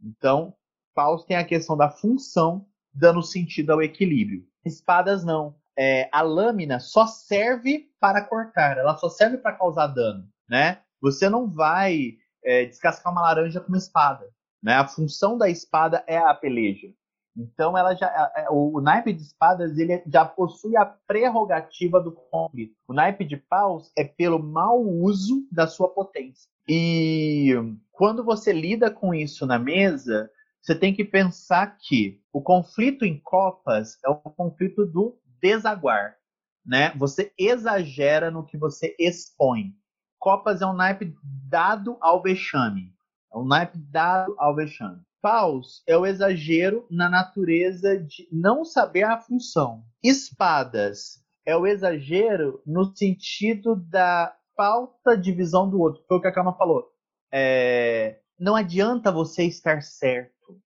Então, 0.00 0.54
paus 0.94 1.24
tem 1.24 1.36
a 1.36 1.44
questão 1.44 1.76
da 1.76 1.90
função 1.90 2.66
dando 2.94 3.22
sentido 3.22 3.72
ao 3.72 3.82
equilíbrio. 3.82 4.46
Espadas 4.64 5.24
não 5.24 5.54
é, 5.78 6.08
a 6.12 6.22
lâmina 6.22 6.80
só 6.80 7.06
serve 7.06 7.90
para 8.00 8.22
cortar, 8.22 8.78
ela 8.78 8.96
só 8.96 9.08
serve 9.08 9.38
para 9.38 9.56
causar 9.56 9.88
dano, 9.88 10.26
né? 10.48 10.80
Você 11.00 11.28
não 11.28 11.50
vai 11.50 12.14
é, 12.44 12.64
descascar 12.64 13.12
uma 13.12 13.22
laranja 13.22 13.60
com 13.60 13.68
uma 13.68 13.78
espada, 13.78 14.26
né? 14.62 14.74
A 14.74 14.88
função 14.88 15.36
da 15.36 15.48
espada 15.48 16.02
é 16.06 16.16
a 16.16 16.34
peleja. 16.34 16.88
Então, 17.36 17.76
ela 17.76 17.94
já, 17.94 18.06
é, 18.34 18.46
o, 18.50 18.78
o 18.78 18.80
naipe 18.80 19.12
de 19.12 19.20
espadas 19.20 19.76
ele 19.76 20.02
já 20.06 20.24
possui 20.24 20.74
a 20.76 20.86
prerrogativa 20.86 22.00
do 22.00 22.10
conflito. 22.10 22.74
O 22.88 22.94
naipe 22.94 23.24
de 23.24 23.36
paus 23.36 23.92
é 23.96 24.04
pelo 24.04 24.42
mau 24.42 24.80
uso 24.82 25.46
da 25.52 25.66
sua 25.66 25.88
potência. 25.88 26.48
E 26.66 27.52
quando 27.92 28.24
você 28.24 28.52
lida 28.52 28.90
com 28.90 29.14
isso 29.14 29.46
na 29.46 29.58
mesa, 29.58 30.30
você 30.62 30.74
tem 30.74 30.94
que 30.94 31.04
pensar 31.04 31.76
que 31.78 32.20
o 32.32 32.40
conflito 32.40 33.04
em 33.04 33.20
copas 33.20 33.98
é 34.04 34.08
o 34.08 34.16
conflito 34.16 34.86
do 34.86 35.18
desaguar, 35.40 36.16
né? 36.64 36.92
Você 36.96 37.32
exagera 37.38 38.30
no 38.30 38.44
que 38.44 38.56
você 38.56 38.94
expõe. 38.98 39.74
Copas 40.18 40.62
é 40.62 40.66
um 40.66 40.72
naipe 40.72 41.14
dado 41.22 41.96
ao 42.00 42.22
vexame. 42.22 42.94
É 43.32 43.38
um 43.38 43.44
naipe 43.44 43.78
dado 43.78 44.34
ao 44.38 44.54
vexame. 44.54 45.00
Paus 45.20 45.82
é 45.86 45.96
o 45.96 46.06
exagero 46.06 46.86
na 46.90 47.08
natureza 47.08 47.98
de 47.98 48.28
não 48.30 48.64
saber 48.64 49.02
a 49.02 49.20
função. 49.20 49.84
Espadas 50.02 51.22
é 51.44 51.56
o 51.56 51.66
exagero 51.66 52.62
no 52.66 52.94
sentido 52.94 53.76
da 53.76 54.36
falta 54.56 55.16
de 55.16 55.32
visão 55.32 55.68
do 55.68 55.80
outro. 55.80 56.04
Foi 56.08 56.16
o 56.16 56.20
que 56.20 56.28
a 56.28 56.32
Kama 56.32 56.56
falou. 56.56 56.90
É, 57.32 58.20
não 58.38 58.56
adianta 58.56 59.12
você 59.12 59.44
estar 59.44 59.82
certo. 59.82 60.60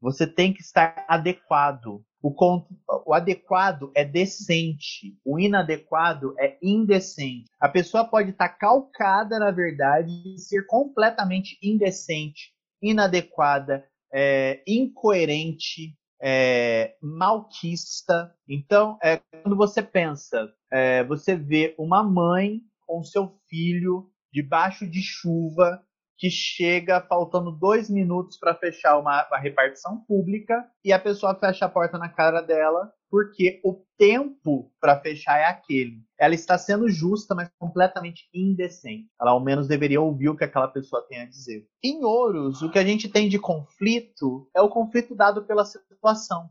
Você 0.00 0.26
tem 0.26 0.52
que 0.52 0.60
estar 0.60 1.04
adequado. 1.08 2.04
O, 2.22 2.32
o, 3.04 3.12
adequado 3.12 3.90
é 3.96 4.04
decente, 4.04 5.18
o 5.24 5.40
inadequado 5.40 6.34
é 6.38 6.56
indecente. 6.62 7.50
A 7.60 7.68
pessoa 7.68 8.04
pode 8.04 8.30
estar 8.30 8.48
tá 8.48 8.54
calcada, 8.54 9.40
na 9.40 9.50
verdade, 9.50 10.12
e 10.24 10.38
ser 10.38 10.64
completamente 10.66 11.58
indecente, 11.60 12.52
inadequada, 12.80 13.84
é, 14.12 14.62
incoerente, 14.66 15.96
é, 16.22 16.94
malquista. 17.02 18.32
Então, 18.48 18.96
é, 19.02 19.20
quando 19.42 19.56
você 19.56 19.82
pensa, 19.82 20.48
é, 20.70 21.02
você 21.02 21.34
vê 21.34 21.74
uma 21.76 22.04
mãe 22.04 22.60
com 22.86 23.02
seu 23.02 23.36
filho 23.48 24.08
debaixo 24.32 24.86
de 24.86 25.02
chuva 25.02 25.82
que 26.22 26.30
chega 26.30 27.00
faltando 27.00 27.50
dois 27.50 27.90
minutos 27.90 28.38
para 28.38 28.54
fechar 28.54 28.96
uma, 28.96 29.26
uma, 29.26 29.38
repartição 29.38 30.04
pública 30.06 30.64
e 30.84 30.92
a 30.92 30.98
pessoa 31.00 31.34
fecha 31.34 31.64
a 31.64 31.68
porta 31.68 31.98
na 31.98 32.08
cara 32.08 32.40
dela 32.40 32.92
porque 33.10 33.60
o 33.64 33.82
tempo 33.98 34.72
para 34.80 35.00
fechar 35.00 35.36
é 35.40 35.46
aquele. 35.46 36.00
Ela 36.16 36.36
está 36.36 36.56
sendo 36.56 36.88
justa, 36.88 37.34
mas 37.34 37.50
completamente 37.58 38.28
indecente. 38.32 39.10
Ela 39.20 39.32
ao 39.32 39.40
menos 39.40 39.66
deveria 39.66 40.00
ouvir 40.00 40.28
o 40.28 40.36
que 40.36 40.44
aquela 40.44 40.68
pessoa 40.68 41.04
tem 41.08 41.22
a 41.22 41.26
dizer. 41.26 41.66
Em 41.82 42.04
Ouros, 42.04 42.62
o 42.62 42.70
que 42.70 42.78
a 42.78 42.84
gente 42.84 43.08
tem 43.08 43.28
de 43.28 43.40
conflito 43.40 44.48
é 44.54 44.62
o 44.62 44.68
conflito 44.68 45.16
dado 45.16 45.44
pela 45.44 45.64
situação. 45.64 46.48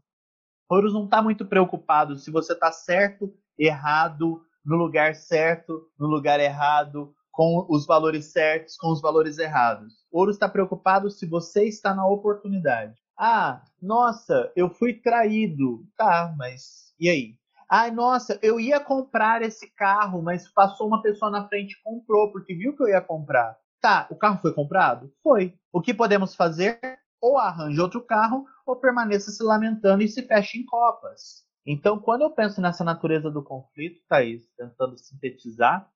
Ouros 0.69 0.93
não 0.93 1.05
está 1.05 1.21
muito 1.21 1.45
preocupado 1.45 2.17
se 2.17 2.29
você 2.29 2.51
está 2.51 2.73
certo, 2.73 3.33
errado, 3.57 4.41
no 4.65 4.75
lugar 4.75 5.15
certo, 5.15 5.89
no 5.97 6.07
lugar 6.07 6.41
errado, 6.41 7.15
com 7.31 7.65
os 7.69 7.85
valores 7.85 8.31
certos, 8.31 8.75
com 8.77 8.91
os 8.91 9.01
valores 9.01 9.37
errados. 9.37 9.93
Ouro 10.11 10.31
está 10.31 10.49
preocupado 10.49 11.09
se 11.09 11.25
você 11.25 11.65
está 11.65 11.93
na 11.93 12.05
oportunidade. 12.07 12.99
Ah, 13.17 13.63
nossa, 13.81 14.51
eu 14.55 14.69
fui 14.69 14.93
traído. 14.93 15.85
Tá, 15.97 16.33
mas 16.37 16.93
e 16.99 17.09
aí? 17.09 17.35
Ah, 17.69 17.89
nossa, 17.89 18.37
eu 18.41 18.59
ia 18.59 18.79
comprar 18.79 19.41
esse 19.41 19.67
carro, 19.75 20.21
mas 20.21 20.51
passou 20.51 20.87
uma 20.87 21.01
pessoa 21.01 21.31
na 21.31 21.47
frente 21.47 21.71
e 21.73 21.83
comprou, 21.83 22.31
porque 22.31 22.53
viu 22.53 22.75
que 22.75 22.83
eu 22.83 22.89
ia 22.89 23.01
comprar. 23.01 23.57
Tá, 23.79 24.07
o 24.11 24.15
carro 24.15 24.39
foi 24.41 24.53
comprado? 24.53 25.11
Foi. 25.23 25.53
O 25.71 25.81
que 25.81 25.93
podemos 25.93 26.35
fazer? 26.35 26.79
ou 27.21 27.37
arranje 27.37 27.79
outro 27.79 28.01
carro, 28.01 28.45
ou 28.65 28.75
permaneça 28.75 29.31
se 29.31 29.43
lamentando 29.43 30.01
e 30.01 30.07
se 30.07 30.23
feche 30.23 30.57
em 30.57 30.65
copas. 30.65 31.45
Então, 31.65 31.99
quando 31.99 32.23
eu 32.23 32.31
penso 32.31 32.59
nessa 32.59 32.83
natureza 32.83 33.29
do 33.29 33.43
conflito, 33.43 34.01
Thaís, 34.09 34.49
tentando 34.57 34.97
sintetizar, 34.97 35.87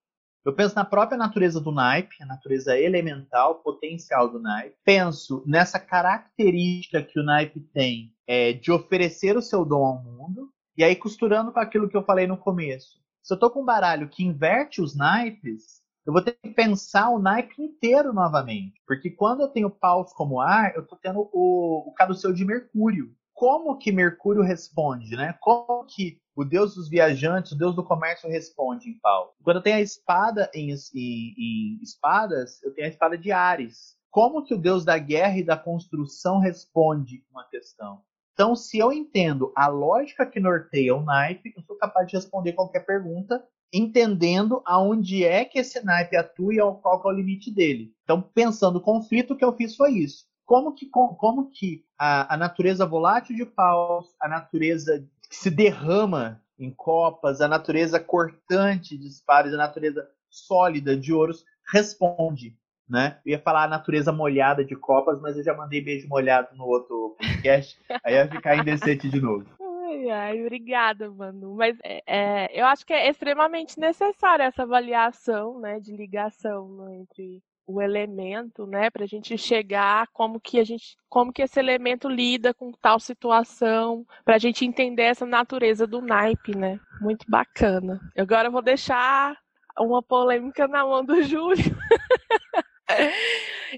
eu 0.45 0.53
penso 0.53 0.75
na 0.75 0.85
própria 0.85 1.17
natureza 1.17 1.59
do 1.59 1.71
naipe, 1.71 2.21
a 2.21 2.25
natureza 2.25 2.77
elemental, 2.79 3.55
potencial 3.55 4.29
do 4.29 4.39
naipe. 4.39 4.75
Penso 4.85 5.43
nessa 5.47 5.79
característica 5.79 7.01
que 7.01 7.19
o 7.19 7.23
naipe 7.23 7.59
tem 7.73 8.13
é, 8.27 8.53
de 8.53 8.71
oferecer 8.71 9.35
o 9.35 9.41
seu 9.41 9.65
dom 9.65 9.83
ao 9.83 10.03
mundo. 10.03 10.51
E 10.77 10.83
aí, 10.83 10.95
costurando 10.95 11.51
com 11.51 11.59
aquilo 11.59 11.89
que 11.89 11.97
eu 11.97 12.03
falei 12.03 12.27
no 12.27 12.37
começo. 12.37 12.99
Se 13.23 13.33
eu 13.33 13.35
estou 13.35 13.49
com 13.49 13.63
um 13.63 13.65
baralho 13.65 14.07
que 14.07 14.23
inverte 14.23 14.81
os 14.81 14.95
naipes, 14.95 15.81
eu 16.05 16.13
vou 16.13 16.21
ter 16.21 16.33
que 16.33 16.49
pensar 16.51 17.09
o 17.09 17.17
naipe 17.17 17.59
inteiro 17.59 18.13
novamente. 18.13 18.79
Porque 18.85 19.09
quando 19.09 19.41
eu 19.41 19.47
tenho 19.47 19.69
paus 19.69 20.13
como 20.13 20.39
ar, 20.39 20.75
eu 20.75 20.83
estou 20.83 20.97
tendo 21.01 21.27
o, 21.33 21.89
o 21.89 21.93
caduceu 21.93 22.31
de 22.31 22.45
Mercúrio. 22.45 23.11
Como 23.35 23.77
que 23.77 23.91
Mercúrio 23.91 24.41
responde, 24.41 25.13
né? 25.15 25.37
Como 25.41 25.85
que 25.85 26.17
o 26.33 26.45
deus 26.45 26.73
dos 26.73 26.89
viajantes, 26.89 27.51
o 27.51 27.57
deus 27.57 27.75
do 27.75 27.83
comércio 27.83 28.29
responde 28.29 28.89
em 28.89 28.97
pau? 28.97 29.35
Quando 29.43 29.57
eu 29.57 29.63
tenho 29.63 29.75
a 29.75 29.81
espada 29.81 30.49
em, 30.53 30.71
em, 30.71 31.35
em 31.37 31.79
espadas, 31.83 32.63
eu 32.63 32.73
tenho 32.73 32.87
a 32.87 32.89
espada 32.89 33.17
de 33.17 33.33
Ares. 33.33 33.97
Como 34.09 34.41
que 34.41 34.53
o 34.53 34.57
deus 34.57 34.85
da 34.85 34.97
guerra 34.97 35.37
e 35.37 35.43
da 35.43 35.57
construção 35.57 36.39
responde 36.39 37.25
uma 37.29 37.43
questão? 37.49 38.01
Então, 38.33 38.55
se 38.55 38.77
eu 38.77 38.93
entendo 38.93 39.51
a 39.53 39.67
lógica 39.67 40.25
que 40.25 40.39
norteia 40.39 40.95
o 40.95 41.03
naipe, 41.03 41.53
eu 41.57 41.63
sou 41.63 41.75
capaz 41.75 42.07
de 42.07 42.15
responder 42.15 42.53
qualquer 42.53 42.85
pergunta 42.85 43.45
entendendo 43.73 44.61
aonde 44.65 45.25
é 45.25 45.43
que 45.43 45.59
esse 45.59 45.83
naipe 45.83 46.15
atua 46.15 46.53
e 46.53 46.57
qual 46.57 47.01
é 47.03 47.07
o 47.07 47.11
limite 47.11 47.51
dele. 47.53 47.93
Então, 48.03 48.21
pensando 48.21 48.77
o 48.77 48.81
conflito, 48.81 49.33
o 49.33 49.37
que 49.37 49.43
eu 49.43 49.55
fiz 49.55 49.75
foi 49.75 49.91
isso. 49.91 50.25
Como 50.45 50.73
que, 50.73 50.85
como 50.87 51.49
que 51.49 51.83
a, 51.97 52.35
a 52.35 52.37
natureza 52.37 52.85
volátil 52.85 53.35
de 53.35 53.45
paus, 53.45 54.15
a 54.21 54.27
natureza 54.27 55.03
que 55.27 55.35
se 55.35 55.49
derrama 55.49 56.41
em 56.57 56.71
copas, 56.71 57.41
a 57.41 57.47
natureza 57.47 57.99
cortante 57.99 58.97
de 58.97 59.07
espadas, 59.07 59.53
a 59.53 59.57
natureza 59.57 60.07
sólida 60.29 60.95
de 60.95 61.13
ouros 61.13 61.45
responde, 61.71 62.55
né? 62.87 63.19
Eu 63.25 63.31
ia 63.31 63.39
falar 63.39 63.63
a 63.63 63.67
natureza 63.67 64.11
molhada 64.11 64.63
de 64.63 64.75
copas, 64.75 65.19
mas 65.19 65.35
eu 65.37 65.43
já 65.43 65.53
mandei 65.53 65.81
beijo 65.81 66.07
molhado 66.07 66.55
no 66.55 66.65
outro 66.65 67.15
podcast, 67.19 67.79
aí 68.03 68.13
ia 68.13 68.27
ficar 68.27 68.57
indecente 68.57 69.09
de 69.09 69.19
novo. 69.19 69.45
Ai, 69.87 70.09
ai, 70.09 70.41
obrigada, 70.41 71.09
Manu. 71.09 71.55
Mas 71.55 71.77
é, 71.83 72.03
é, 72.05 72.61
eu 72.61 72.65
acho 72.65 72.85
que 72.85 72.93
é 72.93 73.09
extremamente 73.09 73.79
necessária 73.79 74.43
essa 74.43 74.63
avaliação, 74.63 75.59
né, 75.59 75.79
de 75.79 75.95
ligação 75.95 76.69
né, 76.77 76.97
entre 76.97 77.41
o 77.67 77.81
elemento, 77.81 78.67
né, 78.67 78.89
para 78.89 79.03
a 79.03 79.07
gente 79.07 79.37
chegar 79.37 80.07
como 80.13 80.39
que 80.39 80.59
a 80.59 80.63
gente, 80.63 80.95
como 81.09 81.33
que 81.33 81.41
esse 81.41 81.59
elemento 81.59 82.07
lida 82.07 82.53
com 82.53 82.71
tal 82.71 82.99
situação, 82.99 84.05
para 84.23 84.35
a 84.35 84.39
gente 84.39 84.65
entender 84.65 85.03
essa 85.03 85.25
natureza 85.25 85.87
do 85.87 86.01
naipe, 86.01 86.55
né? 86.55 86.79
Muito 87.01 87.25
bacana. 87.27 87.99
Agora 88.17 88.47
eu 88.47 88.51
vou 88.51 88.61
deixar 88.61 89.37
uma 89.79 90.01
polêmica 90.01 90.67
na 90.67 90.85
mão 90.85 91.03
do 91.03 91.21
Júlio. 91.23 91.75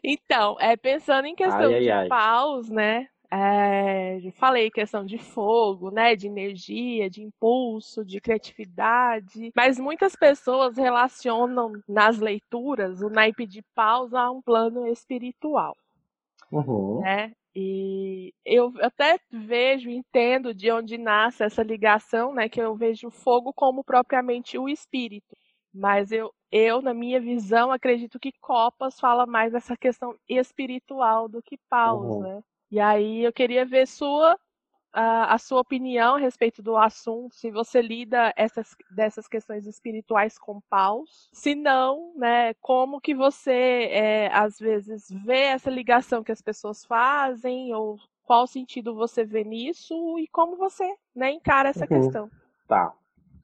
então, 0.03 0.57
é 0.59 0.75
pensando 0.75 1.25
em 1.25 1.35
questão 1.35 1.73
ai, 1.73 1.81
de 1.81 1.89
ai. 1.89 2.07
paus, 2.07 2.69
né? 2.69 3.07
É, 3.29 4.19
falei 4.35 4.71
questão 4.71 5.05
de 5.05 5.17
fogo, 5.17 5.91
né, 5.91 6.15
de 6.15 6.27
energia, 6.27 7.09
de 7.09 7.21
impulso, 7.21 8.05
de 8.05 8.21
criatividade, 8.21 9.51
mas 9.53 9.77
muitas 9.77 10.15
pessoas 10.15 10.77
relacionam 10.77 11.73
nas 11.85 12.19
leituras 12.19 13.01
o 13.01 13.09
naipe 13.09 13.45
de 13.45 13.61
paus 13.75 14.13
a 14.13 14.31
um 14.31 14.41
plano 14.41 14.87
espiritual, 14.87 15.75
uhum. 16.49 17.01
né? 17.01 17.33
E 17.59 18.33
eu 18.45 18.71
até 18.81 19.19
vejo, 19.31 19.89
entendo 19.89 20.53
de 20.53 20.71
onde 20.71 20.95
nasce 20.95 21.43
essa 21.43 21.63
ligação, 21.63 22.31
né? 22.31 22.47
Que 22.47 22.61
eu 22.61 22.75
vejo 22.75 23.07
o 23.07 23.11
fogo 23.11 23.51
como 23.51 23.83
propriamente 23.83 24.59
o 24.59 24.69
espírito. 24.69 25.35
Mas 25.73 26.11
eu, 26.11 26.31
eu, 26.51 26.83
na 26.83 26.93
minha 26.93 27.19
visão, 27.19 27.71
acredito 27.71 28.19
que 28.19 28.31
Copas 28.39 28.99
fala 28.99 29.25
mais 29.25 29.51
dessa 29.51 29.75
questão 29.75 30.15
espiritual 30.29 31.27
do 31.27 31.41
que 31.41 31.57
Paus, 31.67 32.05
uhum. 32.05 32.19
né? 32.21 32.43
E 32.71 32.79
aí 32.79 33.23
eu 33.23 33.33
queria 33.33 33.65
ver 33.65 33.87
sua 33.87 34.37
a, 34.93 35.37
sua 35.37 35.61
opinião 35.61 36.15
a 36.15 36.19
respeito 36.19 36.63
do 36.63 36.75
assunto, 36.75 37.35
se 37.35 37.51
você 37.51 37.81
lida 37.81 38.33
essas, 38.35 38.75
dessas 38.89 39.27
questões 39.27 39.67
espirituais 39.67 40.39
com 40.39 40.59
paus, 40.61 41.29
se 41.31 41.53
não, 41.53 42.13
né, 42.15 42.55
como 42.55 42.99
que 42.99 43.13
você 43.13 43.89
é, 43.91 44.27
às 44.33 44.57
vezes 44.57 45.07
vê 45.23 45.41
essa 45.49 45.69
ligação 45.69 46.23
que 46.23 46.31
as 46.31 46.41
pessoas 46.41 46.83
fazem, 46.83 47.73
ou 47.75 47.99
qual 48.23 48.47
sentido 48.47 48.95
você 48.95 49.23
vê 49.23 49.43
nisso 49.43 50.17
e 50.17 50.27
como 50.29 50.57
você 50.57 50.91
né, 51.15 51.31
encara 51.31 51.69
essa 51.69 51.85
uhum. 51.85 51.87
questão. 51.87 52.31
Tá. 52.67 52.91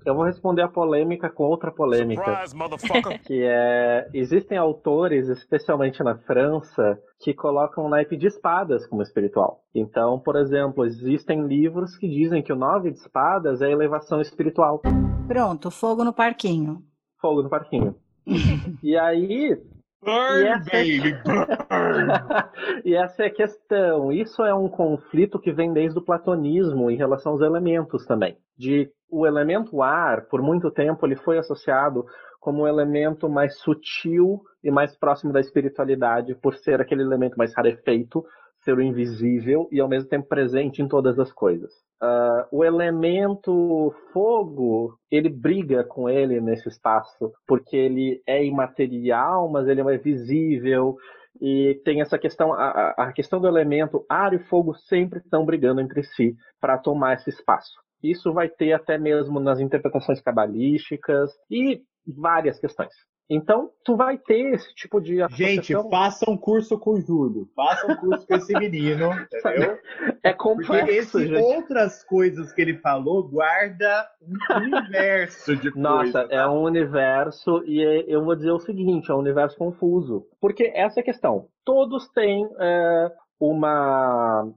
Eu 0.05 0.15
vou 0.15 0.25
responder 0.25 0.61
a 0.61 0.67
polêmica 0.67 1.29
com 1.29 1.43
outra 1.43 1.71
polêmica. 1.71 2.45
Surprise, 2.45 3.19
que 3.25 3.43
é. 3.43 4.09
Existem 4.13 4.57
autores, 4.57 5.29
especialmente 5.29 6.03
na 6.03 6.17
França, 6.17 6.99
que 7.19 7.33
colocam 7.33 7.85
o 7.85 7.89
naipe 7.89 8.17
de 8.17 8.27
espadas 8.27 8.85
como 8.87 9.01
espiritual. 9.01 9.61
Então, 9.73 10.19
por 10.19 10.35
exemplo, 10.35 10.85
existem 10.85 11.47
livros 11.47 11.95
que 11.95 12.07
dizem 12.07 12.43
que 12.43 12.51
o 12.51 12.55
nove 12.55 12.91
de 12.91 12.97
espadas 12.97 13.61
é 13.61 13.71
elevação 13.71 14.19
espiritual. 14.19 14.81
Pronto, 15.27 15.71
fogo 15.71 16.03
no 16.03 16.13
parquinho. 16.13 16.83
Fogo 17.21 17.41
no 17.41 17.49
parquinho. 17.49 17.95
e 18.83 18.97
aí, 18.97 19.57
Burn, 20.03 20.43
e 20.43 20.47
essa... 20.47 20.69
baby, 20.69 21.13
burn. 21.23 22.83
e 22.85 22.95
essa 22.95 23.23
é 23.23 23.27
a 23.27 23.33
questão. 23.33 24.11
Isso 24.11 24.43
é 24.43 24.53
um 24.53 24.67
conflito 24.67 25.39
que 25.39 25.51
vem 25.51 25.71
desde 25.71 25.97
o 25.97 26.03
platonismo 26.03 26.91
em 26.91 26.97
relação 26.97 27.31
aos 27.31 27.41
elementos 27.41 28.05
também. 28.05 28.37
De 28.57 28.91
o 29.13 29.27
elemento 29.27 29.81
ar, 29.81 30.25
por 30.27 30.41
muito 30.41 30.71
tempo, 30.71 31.05
ele 31.05 31.15
foi 31.15 31.37
associado 31.37 32.05
como 32.39 32.63
um 32.63 32.67
elemento 32.67 33.29
mais 33.29 33.57
sutil 33.59 34.41
e 34.63 34.71
mais 34.71 34.97
próximo 34.97 35.31
da 35.31 35.39
espiritualidade, 35.39 36.35
por 36.35 36.55
ser 36.55 36.81
aquele 36.81 37.03
elemento 37.03 37.37
mais 37.37 37.53
rarefeito, 37.55 38.25
ser 38.63 38.77
o 38.77 38.81
invisível 38.81 39.67
e 39.71 39.79
ao 39.79 39.87
mesmo 39.87 40.09
tempo 40.09 40.27
presente 40.27 40.81
em 40.81 40.87
todas 40.87 41.19
as 41.19 41.31
coisas. 41.31 41.71
Uh, 42.01 42.47
o 42.51 42.63
elemento 42.63 43.93
fogo, 44.11 44.97
ele 45.11 45.29
briga 45.29 45.83
com 45.83 46.09
ele 46.09 46.41
nesse 46.41 46.67
espaço, 46.67 47.31
porque 47.47 47.77
ele 47.77 48.21
é 48.27 48.43
imaterial, 48.43 49.49
mas 49.49 49.67
ele 49.67 49.81
é 49.81 49.97
visível, 49.97 50.97
e 51.41 51.81
tem 51.83 52.01
essa 52.01 52.17
questão, 52.17 52.53
a, 52.53 52.93
a 52.97 53.13
questão 53.13 53.39
do 53.39 53.47
elemento 53.47 54.05
ar 54.09 54.33
e 54.33 54.39
fogo 54.39 54.73
sempre 54.75 55.19
estão 55.19 55.45
brigando 55.45 55.81
entre 55.81 56.03
si 56.03 56.35
para 56.59 56.77
tomar 56.77 57.13
esse 57.13 57.29
espaço. 57.29 57.82
Isso 58.03 58.33
vai 58.33 58.49
ter 58.49 58.73
até 58.73 58.97
mesmo 58.97 59.39
nas 59.39 59.59
interpretações 59.59 60.21
cabalísticas 60.21 61.31
e 61.49 61.81
várias 62.05 62.59
questões. 62.59 62.93
Então, 63.29 63.71
tu 63.85 63.95
vai 63.95 64.17
ter 64.17 64.53
esse 64.53 64.75
tipo 64.75 64.99
de 64.99 65.25
Gente, 65.29 65.73
faça 65.89 66.29
um 66.29 66.37
curso 66.37 66.77
com 66.77 66.91
o 66.91 67.01
Júlio. 67.01 67.47
Faça 67.55 67.91
um 67.91 67.95
curso 67.95 68.27
com 68.27 68.35
esse 68.35 68.53
menino, 68.53 69.09
entendeu? 69.33 69.79
É 70.21 70.33
complexo, 70.33 71.17
Porque 71.17 71.33
esse, 71.33 71.35
outras 71.35 72.03
coisas 72.03 72.51
que 72.51 72.61
ele 72.61 72.77
falou 72.79 73.27
guarda 73.27 74.07
um 74.21 74.65
universo 74.65 75.55
de 75.55 75.71
Nossa, 75.79 76.27
coisa, 76.27 76.33
é 76.33 76.45
um 76.47 76.63
universo 76.63 77.63
e 77.65 77.81
é, 77.81 78.03
eu 78.07 78.23
vou 78.23 78.35
dizer 78.35 78.51
o 78.51 78.59
seguinte, 78.59 79.09
é 79.09 79.15
um 79.15 79.19
universo 79.19 79.57
confuso. 79.57 80.27
Porque 80.41 80.71
essa 80.75 80.99
é 80.99 81.01
a 81.01 81.05
questão. 81.05 81.47
Todos 81.63 82.09
têm 82.09 82.47
é, 82.59 83.11
uma 83.39 84.47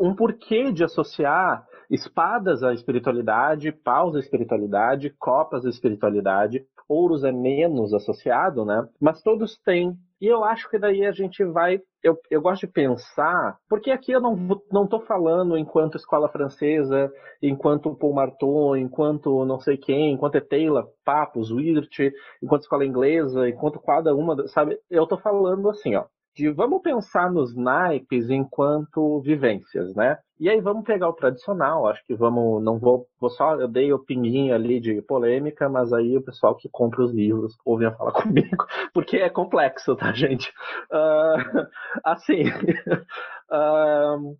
um 0.00 0.14
porquê 0.14 0.72
de 0.72 0.82
associar 0.82 1.66
espadas 1.90 2.62
à 2.62 2.72
espiritualidade, 2.72 3.72
paus 3.72 4.16
à 4.16 4.18
espiritualidade, 4.18 5.14
copas 5.18 5.64
à 5.64 5.68
espiritualidade, 5.68 6.64
ouros 6.88 7.24
é 7.24 7.32
menos 7.32 7.94
associado, 7.94 8.64
né? 8.64 8.86
Mas 9.00 9.22
todos 9.22 9.58
têm. 9.58 9.96
E 10.20 10.26
eu 10.26 10.44
acho 10.44 10.70
que 10.70 10.78
daí 10.78 11.04
a 11.04 11.12
gente 11.12 11.44
vai. 11.44 11.80
Eu, 12.02 12.18
eu 12.30 12.40
gosto 12.40 12.66
de 12.66 12.72
pensar, 12.72 13.58
porque 13.68 13.90
aqui 13.90 14.12
eu 14.12 14.20
não, 14.20 14.36
não 14.70 14.86
tô 14.86 15.00
falando 15.00 15.56
enquanto 15.56 15.96
escola 15.96 16.28
francesa, 16.28 17.10
enquanto 17.42 17.94
Paul 17.94 18.14
Marton, 18.14 18.76
enquanto 18.76 19.44
não 19.44 19.58
sei 19.58 19.76
quem, 19.76 20.12
enquanto 20.12 20.36
é 20.36 20.40
Taylor, 20.40 20.86
Papos, 21.04 21.50
Wirt, 21.50 21.98
enquanto 22.42 22.62
escola 22.62 22.84
inglesa, 22.84 23.48
enquanto 23.48 23.80
cada 23.80 24.14
uma, 24.14 24.46
sabe? 24.48 24.78
Eu 24.90 25.06
tô 25.06 25.16
falando 25.16 25.68
assim, 25.70 25.94
ó 25.94 26.04
de 26.34 26.50
vamos 26.50 26.82
pensar 26.82 27.30
nos 27.30 27.54
naipes 27.54 28.28
enquanto 28.28 29.20
vivências, 29.20 29.94
né? 29.94 30.18
E 30.38 30.50
aí 30.50 30.60
vamos 30.60 30.84
pegar 30.84 31.08
o 31.08 31.12
tradicional, 31.12 31.86
acho 31.86 32.04
que 32.06 32.14
vamos, 32.14 32.62
não 32.62 32.78
vou, 32.78 33.06
vou 33.20 33.30
só, 33.30 33.54
eu 33.54 33.68
dei 33.68 33.92
o 33.92 34.00
pinguinho 34.00 34.52
ali 34.52 34.80
de 34.80 35.00
polêmica, 35.02 35.68
mas 35.68 35.92
aí 35.92 36.16
o 36.16 36.22
pessoal 36.22 36.56
que 36.56 36.68
compra 36.68 37.04
os 37.04 37.12
livros 37.12 37.56
ouvem 37.64 37.86
a 37.86 37.92
falar 37.92 38.12
comigo, 38.20 38.66
porque 38.92 39.18
é 39.18 39.30
complexo, 39.30 39.94
tá, 39.94 40.12
gente? 40.12 40.52
Uh, 40.90 41.68
assim, 42.04 42.42
uh, 43.50 44.36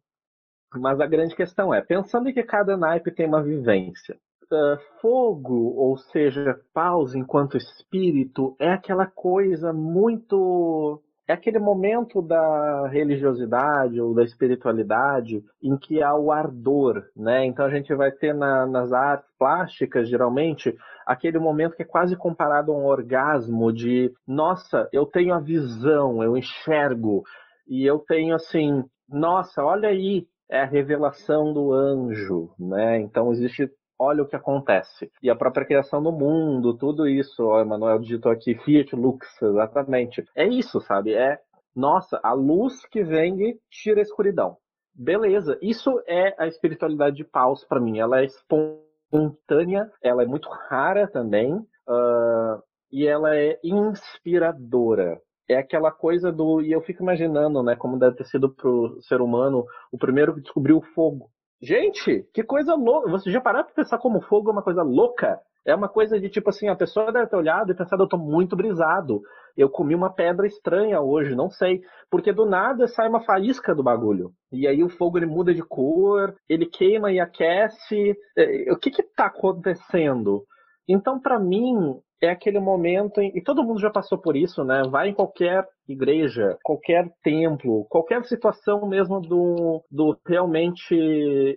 mas 0.74 1.00
a 1.00 1.06
grande 1.06 1.36
questão 1.36 1.72
é, 1.72 1.80
pensando 1.80 2.32
que 2.32 2.42
cada 2.42 2.76
naipe 2.76 3.12
tem 3.12 3.26
uma 3.26 3.42
vivência, 3.42 4.18
Uh, 4.52 4.78
fogo, 5.00 5.74
ou 5.74 5.96
seja, 5.96 6.60
pausa 6.74 7.18
enquanto 7.18 7.56
espírito, 7.56 8.54
é 8.60 8.70
aquela 8.70 9.06
coisa 9.06 9.72
muito 9.72 11.02
é 11.26 11.32
aquele 11.32 11.58
momento 11.58 12.20
da 12.20 12.86
religiosidade 12.88 14.00
ou 14.00 14.14
da 14.14 14.22
espiritualidade 14.22 15.42
em 15.62 15.76
que 15.76 16.02
há 16.02 16.14
o 16.14 16.30
ardor, 16.30 17.02
né? 17.16 17.46
Então 17.46 17.64
a 17.64 17.70
gente 17.70 17.94
vai 17.94 18.12
ter 18.12 18.34
na, 18.34 18.66
nas 18.66 18.92
artes 18.92 19.28
plásticas, 19.38 20.08
geralmente, 20.08 20.76
aquele 21.06 21.38
momento 21.38 21.76
que 21.76 21.82
é 21.82 21.86
quase 21.86 22.16
comparado 22.16 22.72
a 22.72 22.76
um 22.76 22.84
orgasmo 22.84 23.72
de, 23.72 24.12
nossa, 24.26 24.88
eu 24.92 25.06
tenho 25.06 25.32
a 25.32 25.40
visão, 25.40 26.22
eu 26.22 26.36
enxergo, 26.36 27.22
e 27.66 27.84
eu 27.88 27.98
tenho 27.98 28.34
assim, 28.34 28.84
nossa, 29.08 29.64
olha 29.64 29.88
aí, 29.88 30.26
é 30.50 30.60
a 30.60 30.66
revelação 30.66 31.52
do 31.54 31.72
anjo, 31.72 32.50
né? 32.58 33.00
Então 33.00 33.32
existe 33.32 33.70
olha 33.98 34.22
o 34.22 34.26
que 34.26 34.36
acontece. 34.36 35.10
E 35.22 35.30
a 35.30 35.36
própria 35.36 35.66
criação 35.66 36.02
do 36.02 36.12
mundo, 36.12 36.76
tudo 36.76 37.06
isso, 37.08 37.44
o 37.44 37.60
Emanuel 37.60 37.98
digitou 37.98 38.30
aqui, 38.32 38.54
Fiat 38.54 38.94
Lux, 38.94 39.26
exatamente. 39.42 40.24
É 40.34 40.46
isso, 40.46 40.80
sabe? 40.80 41.14
É, 41.14 41.38
nossa, 41.74 42.20
a 42.22 42.32
luz 42.32 42.84
que 42.86 43.02
vem 43.02 43.58
tira 43.70 44.00
a 44.00 44.02
escuridão. 44.02 44.56
Beleza, 44.94 45.58
isso 45.60 46.00
é 46.06 46.34
a 46.38 46.46
espiritualidade 46.46 47.16
de 47.16 47.24
Paus 47.24 47.64
para 47.64 47.80
mim. 47.80 47.98
Ela 47.98 48.20
é 48.20 48.24
espontânea, 48.24 49.90
ela 50.02 50.22
é 50.22 50.26
muito 50.26 50.48
rara 50.48 51.08
também, 51.08 51.54
uh, 51.54 52.62
e 52.92 53.06
ela 53.06 53.36
é 53.36 53.58
inspiradora 53.64 55.20
é 55.48 55.56
aquela 55.56 55.90
coisa 55.90 56.32
do. 56.32 56.60
E 56.60 56.72
eu 56.72 56.80
fico 56.80 57.02
imaginando, 57.02 57.62
né, 57.62 57.76
como 57.76 57.98
deve 57.98 58.16
ter 58.16 58.24
sido 58.24 58.50
pro 58.50 58.98
ser 59.02 59.20
humano 59.20 59.64
o 59.92 59.98
primeiro 59.98 60.34
que 60.34 60.40
descobriu 60.40 60.78
o 60.78 60.94
fogo. 60.94 61.30
Gente, 61.64 62.28
que 62.34 62.42
coisa 62.42 62.74
louca. 62.74 63.10
Você 63.10 63.30
já 63.30 63.40
parou 63.40 63.64
pra 63.64 63.72
pensar 63.72 63.96
como 63.96 64.20
fogo 64.20 64.50
é 64.50 64.52
uma 64.52 64.62
coisa 64.62 64.82
louca? 64.82 65.40
É 65.64 65.74
uma 65.74 65.88
coisa 65.88 66.20
de 66.20 66.28
tipo 66.28 66.50
assim, 66.50 66.68
a 66.68 66.76
pessoa 66.76 67.10
deve 67.10 67.26
ter 67.26 67.36
olhado 67.36 67.72
e 67.72 67.74
pensado, 67.74 68.02
eu 68.02 68.08
tô 68.08 68.18
muito 68.18 68.54
brisado. 68.54 69.22
Eu 69.56 69.70
comi 69.70 69.94
uma 69.94 70.12
pedra 70.12 70.46
estranha 70.46 71.00
hoje, 71.00 71.34
não 71.34 71.48
sei. 71.48 71.80
Porque 72.10 72.34
do 72.34 72.44
nada 72.44 72.86
sai 72.86 73.08
uma 73.08 73.22
faísca 73.22 73.74
do 73.74 73.82
bagulho. 73.82 74.30
E 74.52 74.68
aí 74.68 74.84
o 74.84 74.90
fogo 74.90 75.16
ele 75.16 75.24
muda 75.24 75.54
de 75.54 75.62
cor, 75.62 76.34
ele 76.46 76.66
queima 76.66 77.10
e 77.10 77.18
aquece. 77.18 78.14
É, 78.36 78.70
o 78.70 78.76
que 78.76 78.90
que 78.90 79.02
tá 79.02 79.26
acontecendo? 79.26 80.44
Então, 80.88 81.20
para 81.20 81.38
mim, 81.38 81.98
é 82.22 82.30
aquele 82.30 82.58
momento 82.60 83.20
em, 83.20 83.36
e 83.36 83.42
todo 83.42 83.62
mundo 83.62 83.80
já 83.80 83.90
passou 83.90 84.18
por 84.18 84.36
isso, 84.36 84.64
né? 84.64 84.82
Vai 84.90 85.08
em 85.08 85.14
qualquer 85.14 85.66
igreja, 85.88 86.58
qualquer 86.62 87.10
templo, 87.22 87.86
qualquer 87.88 88.24
situação 88.24 88.86
mesmo 88.88 89.20
do, 89.20 89.82
do 89.90 90.16
realmente 90.26 90.94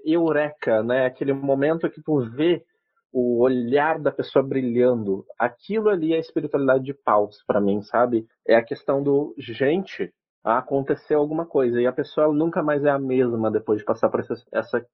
eureka, 0.05 0.83
né? 0.83 1.05
Aquele 1.05 1.33
momento 1.33 1.89
que 1.89 2.01
tu 2.01 2.19
vê 2.35 2.63
o 3.11 3.41
olhar 3.41 3.99
da 3.99 4.11
pessoa 4.11 4.45
brilhando. 4.45 5.25
Aquilo 5.39 5.89
ali 5.89 6.13
é 6.13 6.17
a 6.17 6.19
espiritualidade 6.19 6.83
de 6.83 6.93
paus 6.93 7.37
para 7.47 7.61
mim, 7.61 7.81
sabe? 7.81 8.25
É 8.47 8.55
a 8.55 8.63
questão 8.63 9.01
do 9.01 9.33
gente, 9.37 10.11
aconteceu 10.43 11.19
alguma 11.19 11.45
coisa 11.45 11.81
e 11.81 11.87
a 11.87 11.91
pessoa 11.91 12.31
nunca 12.33 12.61
mais 12.61 12.83
é 12.83 12.89
a 12.89 12.99
mesma 12.99 13.51
depois 13.51 13.79
de 13.79 13.85
passar 13.85 14.09
por 14.09 14.19
essa, 14.19 14.35
essa 14.53 14.85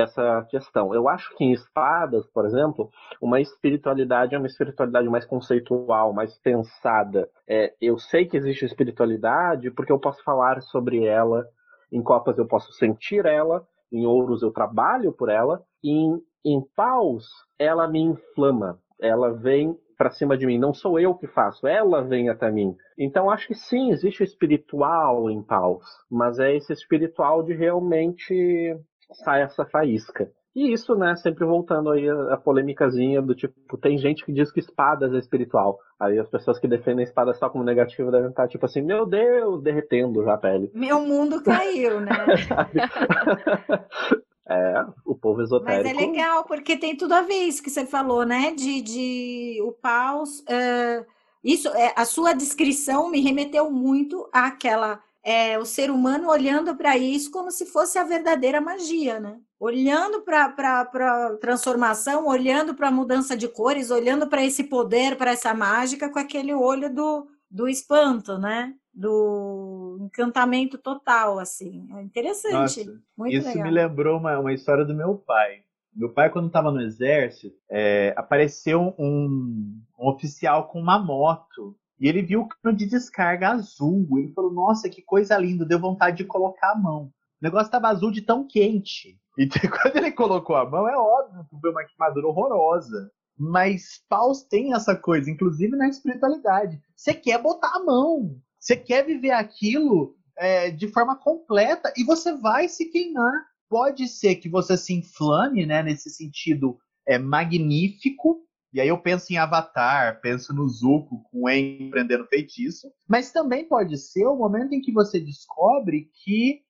essa 0.00 0.46
questão. 0.50 0.94
Eu 0.94 1.08
acho 1.08 1.34
que 1.36 1.44
em 1.44 1.52
espadas, 1.52 2.26
por 2.28 2.44
exemplo, 2.44 2.90
uma 3.20 3.40
espiritualidade 3.40 4.34
é 4.34 4.38
uma 4.38 4.46
espiritualidade 4.46 5.08
mais 5.08 5.24
conceitual, 5.24 6.12
mais 6.12 6.36
pensada. 6.38 7.28
É, 7.48 7.74
eu 7.80 7.98
sei 7.98 8.26
que 8.26 8.36
existe 8.36 8.64
espiritualidade 8.64 9.70
porque 9.70 9.92
eu 9.92 9.98
posso 9.98 10.22
falar 10.24 10.60
sobre 10.62 11.04
ela. 11.04 11.46
Em 11.92 12.02
copas 12.02 12.38
eu 12.38 12.46
posso 12.46 12.72
sentir 12.72 13.26
ela, 13.26 13.66
em 13.92 14.06
ouros 14.06 14.42
eu 14.42 14.50
trabalho 14.50 15.12
por 15.12 15.28
ela, 15.28 15.62
e 15.84 15.90
em, 15.90 16.22
em 16.44 16.60
paus 16.74 17.26
ela 17.58 17.86
me 17.86 18.00
inflama. 18.00 18.78
Ela 19.00 19.32
vem 19.32 19.76
para 20.02 20.10
cima 20.10 20.36
de 20.36 20.46
mim. 20.46 20.58
Não 20.58 20.74
sou 20.74 20.98
eu 20.98 21.14
que 21.14 21.28
faço, 21.28 21.64
ela 21.64 22.02
vem 22.02 22.28
até 22.28 22.50
mim. 22.50 22.74
Então 22.98 23.30
acho 23.30 23.46
que 23.46 23.54
sim, 23.54 23.92
existe 23.92 24.24
espiritual 24.24 25.30
em 25.30 25.40
paus, 25.40 25.84
mas 26.10 26.40
é 26.40 26.56
esse 26.56 26.72
espiritual 26.72 27.42
de 27.44 27.52
realmente 27.54 28.76
sai 29.12 29.42
essa 29.42 29.64
faísca. 29.64 30.30
E 30.54 30.70
isso, 30.70 30.94
né, 30.94 31.16
sempre 31.16 31.46
voltando 31.46 31.90
aí 31.90 32.08
a, 32.08 32.34
a 32.34 32.36
polêmicazinha 32.36 33.22
do 33.22 33.34
tipo, 33.34 33.78
tem 33.78 33.96
gente 33.96 34.24
que 34.24 34.32
diz 34.32 34.52
que 34.52 34.60
espadas 34.60 35.12
é 35.14 35.18
espiritual. 35.18 35.78
Aí 35.98 36.18
as 36.18 36.28
pessoas 36.28 36.58
que 36.58 36.68
defendem 36.68 37.04
a 37.04 37.08
espada 37.08 37.32
só 37.32 37.48
como 37.48 37.64
negativa 37.64 38.10
devem 38.10 38.28
estar 38.28 38.48
tipo 38.48 38.66
assim, 38.66 38.82
meu 38.82 39.06
Deus, 39.06 39.62
derretendo 39.62 40.22
já 40.22 40.34
a 40.34 40.38
pele. 40.38 40.70
Meu 40.74 41.00
mundo 41.00 41.42
caiu, 41.42 42.00
né? 42.00 42.12
É, 44.44 44.84
o 45.06 45.14
povo 45.14 45.40
esotérico. 45.40 45.84
Mas 45.84 45.96
é 45.96 46.06
legal, 46.06 46.44
porque 46.44 46.76
tem 46.76 46.96
tudo 46.96 47.14
a 47.14 47.22
ver 47.22 47.44
isso 47.44 47.62
que 47.62 47.70
você 47.70 47.86
falou, 47.86 48.26
né? 48.26 48.52
De, 48.52 48.82
de 48.82 49.62
o 49.62 49.72
paus. 49.72 50.40
Uh, 50.40 51.06
isso, 51.44 51.68
é, 51.68 51.94
a 51.96 52.04
sua 52.04 52.34
descrição 52.34 53.08
me 53.08 53.20
remeteu 53.20 53.70
muito 53.70 54.28
àquela 54.32 55.00
é, 55.24 55.56
o 55.58 55.64
ser 55.64 55.90
humano 55.90 56.28
olhando 56.28 56.74
para 56.74 56.96
isso 56.96 57.30
como 57.30 57.50
se 57.50 57.64
fosse 57.64 57.96
a 57.96 58.04
verdadeira 58.04 58.60
magia, 58.60 59.20
né? 59.20 59.38
Olhando 59.58 60.22
para 60.22 60.52
a 60.80 61.36
transformação, 61.36 62.26
olhando 62.26 62.74
para 62.74 62.88
a 62.88 62.92
mudança 62.92 63.36
de 63.36 63.46
cores, 63.46 63.90
olhando 63.90 64.26
para 64.26 64.44
esse 64.44 64.64
poder, 64.64 65.16
para 65.16 65.30
essa 65.30 65.54
mágica, 65.54 66.10
com 66.10 66.18
aquele 66.18 66.52
olho 66.52 66.92
do, 66.92 67.28
do 67.48 67.68
espanto, 67.68 68.36
né? 68.36 68.74
Do 68.92 69.98
encantamento 70.00 70.76
total, 70.76 71.38
assim. 71.38 71.86
É 71.96 72.02
interessante. 72.02 72.84
Nossa, 73.16 73.30
isso 73.30 73.48
legal. 73.48 73.64
me 73.64 73.70
lembrou 73.70 74.18
uma, 74.18 74.38
uma 74.40 74.52
história 74.52 74.84
do 74.84 74.94
meu 74.94 75.16
pai. 75.16 75.62
Meu 75.94 76.12
pai, 76.12 76.30
quando 76.30 76.46
estava 76.48 76.72
no 76.72 76.80
exército, 76.80 77.54
é, 77.70 78.12
apareceu 78.16 78.94
um, 78.98 79.78
um 79.98 80.08
oficial 80.08 80.68
com 80.68 80.80
uma 80.80 80.98
moto 80.98 81.76
e 82.02 82.08
ele 82.08 82.20
viu 82.20 82.40
o 82.40 82.48
cano 82.48 82.76
de 82.76 82.84
descarga 82.84 83.50
azul. 83.50 84.18
Ele 84.18 84.32
falou: 84.32 84.52
Nossa, 84.52 84.90
que 84.90 85.00
coisa 85.00 85.38
linda, 85.38 85.64
deu 85.64 85.78
vontade 85.78 86.16
de 86.16 86.24
colocar 86.24 86.72
a 86.72 86.76
mão. 86.76 87.04
O 87.04 87.12
negócio 87.40 87.66
estava 87.66 87.88
azul 87.88 88.10
de 88.10 88.20
tão 88.20 88.46
quente. 88.46 89.16
E 89.38 89.48
quando 89.48 89.96
ele 89.96 90.12
colocou 90.12 90.54
a 90.54 90.68
mão, 90.68 90.86
é 90.86 90.94
óbvio 90.94 91.46
que 91.48 91.58
foi 91.58 91.70
uma 91.70 91.84
queimadura 91.84 92.26
horrorosa. 92.26 93.10
Mas 93.38 94.02
paus 94.06 94.42
tem 94.42 94.74
essa 94.74 94.94
coisa, 94.94 95.30
inclusive 95.30 95.74
na 95.74 95.88
espiritualidade. 95.88 96.78
Você 96.94 97.14
quer 97.14 97.40
botar 97.40 97.74
a 97.74 97.82
mão, 97.82 98.36
você 98.60 98.76
quer 98.76 99.06
viver 99.06 99.30
aquilo 99.30 100.14
é, 100.36 100.70
de 100.70 100.86
forma 100.88 101.16
completa 101.16 101.90
e 101.96 102.04
você 102.04 102.36
vai 102.36 102.68
se 102.68 102.90
queimar. 102.90 103.32
Pode 103.70 104.06
ser 104.06 104.34
que 104.34 104.50
você 104.50 104.76
se 104.76 104.92
inflame, 104.92 105.64
né, 105.64 105.82
nesse 105.82 106.10
sentido 106.10 106.76
é 107.06 107.18
magnífico, 107.18 108.42
e 108.72 108.80
aí 108.80 108.88
eu 108.88 108.98
penso 108.98 109.32
em 109.32 109.36
Avatar, 109.36 110.20
penso 110.20 110.54
no 110.54 110.68
Zuko 110.68 111.22
com 111.30 111.46
Aang 111.46 111.90
prendendo 111.90 112.26
feitiço, 112.26 112.88
mas 113.08 113.30
também 113.30 113.64
pode 113.68 113.98
ser 113.98 114.26
o 114.26 114.36
momento 114.36 114.72
em 114.72 114.80
que 114.80 114.92
você 114.92 115.20
descobre 115.20 116.10
que 116.24 116.62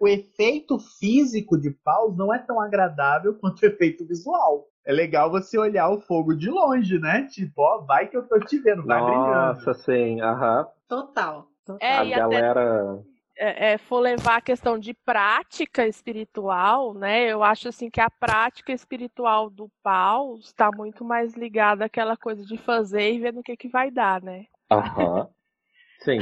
o 0.00 0.06
efeito 0.06 0.78
físico 0.78 1.58
de 1.58 1.70
paus 1.70 2.16
não 2.16 2.32
é 2.32 2.38
tão 2.38 2.60
agradável 2.60 3.34
quanto 3.34 3.62
o 3.62 3.66
efeito 3.66 4.06
visual. 4.06 4.66
É 4.84 4.92
legal 4.92 5.30
você 5.30 5.58
olhar 5.58 5.88
o 5.90 6.00
fogo 6.00 6.34
de 6.34 6.48
longe, 6.48 6.98
né? 6.98 7.26
Tipo, 7.26 7.62
ó, 7.62 7.84
vai 7.84 8.06
que 8.06 8.16
eu 8.16 8.26
tô 8.26 8.38
te 8.40 8.58
vendo, 8.58 8.84
vai 8.84 9.00
Nossa, 9.00 9.10
brilhando. 9.10 9.46
Nossa, 9.46 9.74
sim, 9.74 10.20
aham. 10.20 10.66
Total. 10.88 11.46
total. 11.64 11.88
É, 11.88 11.96
a 11.96 12.04
galera... 12.04 12.92
Até 12.92 13.07
é, 13.38 13.72
é, 13.72 13.78
for 13.78 14.00
levar 14.00 14.38
a 14.38 14.40
questão 14.40 14.78
de 14.78 14.92
prática 14.92 15.86
espiritual, 15.86 16.92
né? 16.92 17.24
Eu 17.24 17.42
acho 17.42 17.68
assim 17.68 17.88
que 17.88 18.00
a 18.00 18.10
prática 18.10 18.72
espiritual 18.72 19.48
do 19.48 19.70
Paulo 19.82 20.38
está 20.40 20.70
muito 20.74 21.04
mais 21.04 21.34
ligada 21.34 21.84
àquela 21.84 22.16
coisa 22.16 22.44
de 22.44 22.58
fazer 22.58 23.12
e 23.12 23.20
ver 23.20 23.32
no 23.32 23.42
que, 23.42 23.56
que 23.56 23.68
vai 23.68 23.90
dar, 23.90 24.20
né? 24.20 24.46
Aham. 24.70 25.28
Sim. 26.02 26.18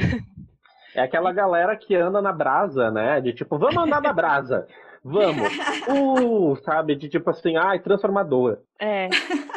É 0.94 1.02
aquela 1.02 1.32
galera 1.32 1.76
que 1.76 1.94
anda 1.94 2.20
na 2.20 2.32
brasa, 2.32 2.90
né? 2.90 3.20
De 3.20 3.32
tipo, 3.32 3.58
vamos 3.58 3.76
andar 3.76 4.00
na 4.00 4.12
brasa. 4.12 4.66
Vamos. 5.02 5.52
Uh, 5.88 6.56
sabe? 6.64 6.96
De 6.96 7.08
tipo 7.08 7.30
assim, 7.30 7.56
ai, 7.56 7.78
transformador. 7.78 8.58
É. 8.78 9.08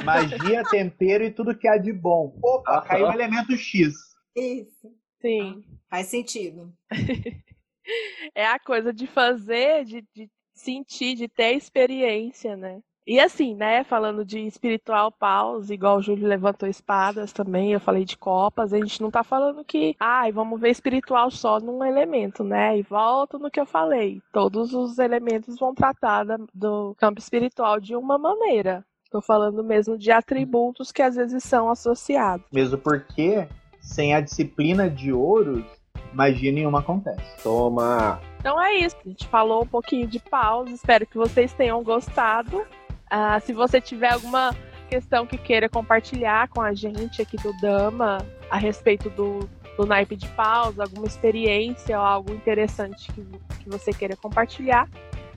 Magia, 0.03 0.63
tempero 0.69 1.23
e 1.23 1.31
tudo 1.31 1.57
que 1.57 1.67
há 1.67 1.77
de 1.77 1.91
bom. 1.91 2.37
Opa, 2.41 2.81
caiu 2.81 3.07
o 3.07 3.11
elemento 3.11 3.55
X. 3.57 3.93
Isso. 4.35 4.93
Sim. 5.21 5.63
Faz 5.89 6.07
sentido. 6.07 6.71
é 8.35 8.45
a 8.45 8.59
coisa 8.59 8.93
de 8.93 9.07
fazer, 9.07 9.85
de, 9.85 10.05
de 10.13 10.29
sentir, 10.53 11.15
de 11.15 11.27
ter 11.27 11.53
experiência, 11.53 12.55
né? 12.55 12.81
E 13.07 13.19
assim, 13.19 13.55
né, 13.55 13.83
falando 13.83 14.23
de 14.23 14.39
espiritual 14.41 15.11
paus, 15.11 15.71
igual 15.71 15.97
o 15.97 16.01
Júlio 16.01 16.27
levantou 16.27 16.69
espadas 16.69 17.33
também, 17.33 17.71
eu 17.71 17.79
falei 17.79 18.05
de 18.05 18.15
copas, 18.15 18.71
a 18.71 18.77
gente 18.77 19.01
não 19.01 19.09
tá 19.09 19.23
falando 19.23 19.65
que, 19.65 19.95
ai, 19.99 20.31
vamos 20.31 20.61
ver 20.61 20.69
espiritual 20.69 21.31
só 21.31 21.59
num 21.59 21.83
elemento, 21.83 22.43
né? 22.43 22.77
E 22.77 22.83
volto 22.83 23.39
no 23.39 23.49
que 23.49 23.59
eu 23.59 23.65
falei. 23.65 24.21
Todos 24.31 24.75
os 24.75 24.99
elementos 24.99 25.57
vão 25.57 25.73
tratar 25.73 26.23
do 26.53 26.93
campo 26.99 27.19
espiritual 27.19 27.79
de 27.79 27.95
uma 27.95 28.19
maneira. 28.19 28.85
Tô 29.09 29.21
falando 29.21 29.63
mesmo 29.63 29.97
de 29.97 30.11
atributos 30.11 30.91
que 30.91 31.01
às 31.01 31.15
vezes 31.15 31.43
são 31.43 31.67
associados. 31.67 32.45
Mesmo 32.53 32.77
porque, 32.77 33.47
sem 33.81 34.13
a 34.13 34.21
disciplina 34.21 34.87
de 34.87 35.11
ouros, 35.11 35.65
magia 36.13 36.51
nenhuma 36.51 36.79
acontece. 36.79 37.21
Toma! 37.43 38.19
Então 38.39 38.61
é 38.61 38.75
isso, 38.75 38.95
a 39.05 39.09
gente 39.09 39.27
falou 39.27 39.63
um 39.63 39.67
pouquinho 39.67 40.07
de 40.07 40.19
pausa, 40.19 40.71
espero 40.71 41.05
que 41.05 41.17
vocês 41.17 41.51
tenham 41.53 41.83
gostado. 41.83 42.59
Uh, 42.59 43.39
se 43.41 43.53
você 43.53 43.81
tiver 43.81 44.13
alguma 44.13 44.55
questão 44.87 45.25
que 45.25 45.37
queira 45.37 45.67
compartilhar 45.67 46.47
com 46.47 46.61
a 46.61 46.73
gente 46.73 47.21
aqui 47.21 47.37
do 47.37 47.51
Dama 47.59 48.19
a 48.49 48.57
respeito 48.57 49.09
do 49.09 49.49
do 49.79 49.85
naipe 49.85 50.17
de 50.17 50.27
pausa, 50.29 50.83
alguma 50.83 51.07
experiência 51.07 51.97
ou 51.97 52.05
algo 52.05 52.33
interessante 52.33 53.09
que, 53.13 53.25
que 53.63 53.69
você 53.69 53.93
queira 53.93 54.17
compartilhar. 54.17 54.89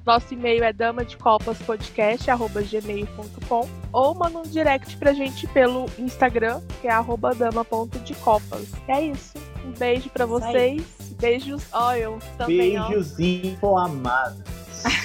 Nosso 0.05 0.35
e-mail 0.35 0.65
é 0.65 0.73
damadecopaspodcast.gmail.com 0.73 3.69
ou 3.93 4.15
manda 4.17 4.41
um 4.41 4.43
direct 4.43 4.97
pra 4.97 5.13
gente 5.13 5.47
pelo 5.47 5.87
Instagram, 5.97 6.61
que 6.81 6.89
é 6.89 6.91
arroba 6.91 7.33
dama.decopas. 7.37 8.73
É 8.89 9.01
isso. 9.01 9.39
Um 9.65 9.71
beijo 9.73 10.09
pra 10.11 10.27
vocês. 10.27 10.83
Beijos. 11.21 11.65
Eu 11.99 12.19
também. 12.37 12.81
Beijos 12.81 13.19
inflamados. 13.19 14.43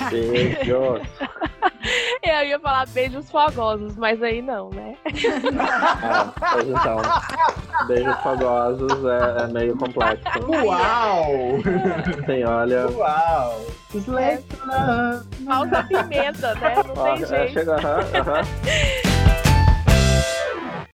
Beijos. 0.09 1.01
Eu 2.23 2.43
ia 2.45 2.59
falar 2.59 2.87
beijos 2.87 3.29
fogosos, 3.29 3.95
mas 3.95 4.21
aí 4.21 4.41
não, 4.41 4.69
né? 4.71 4.95
É, 5.05 6.51
pois 6.51 6.67
então. 6.67 6.97
Beijos 7.87 8.15
fogosos 8.17 9.05
é, 9.05 9.43
é 9.43 9.47
meio 9.47 9.77
complexo. 9.77 10.23
Uau! 10.49 11.25
Sim, 12.25 12.43
olha. 12.43 12.87
Uau! 12.89 13.65
É. 14.19 14.41
Falta 15.45 15.83
pimenta, 15.83 16.55
né? 16.55 16.75
Não 16.87 17.03
tem 17.03 17.23
É, 17.23 17.27
jeito. 17.27 17.53
chega, 17.53 17.75
aham, 17.75 17.99
aham. 18.15 18.41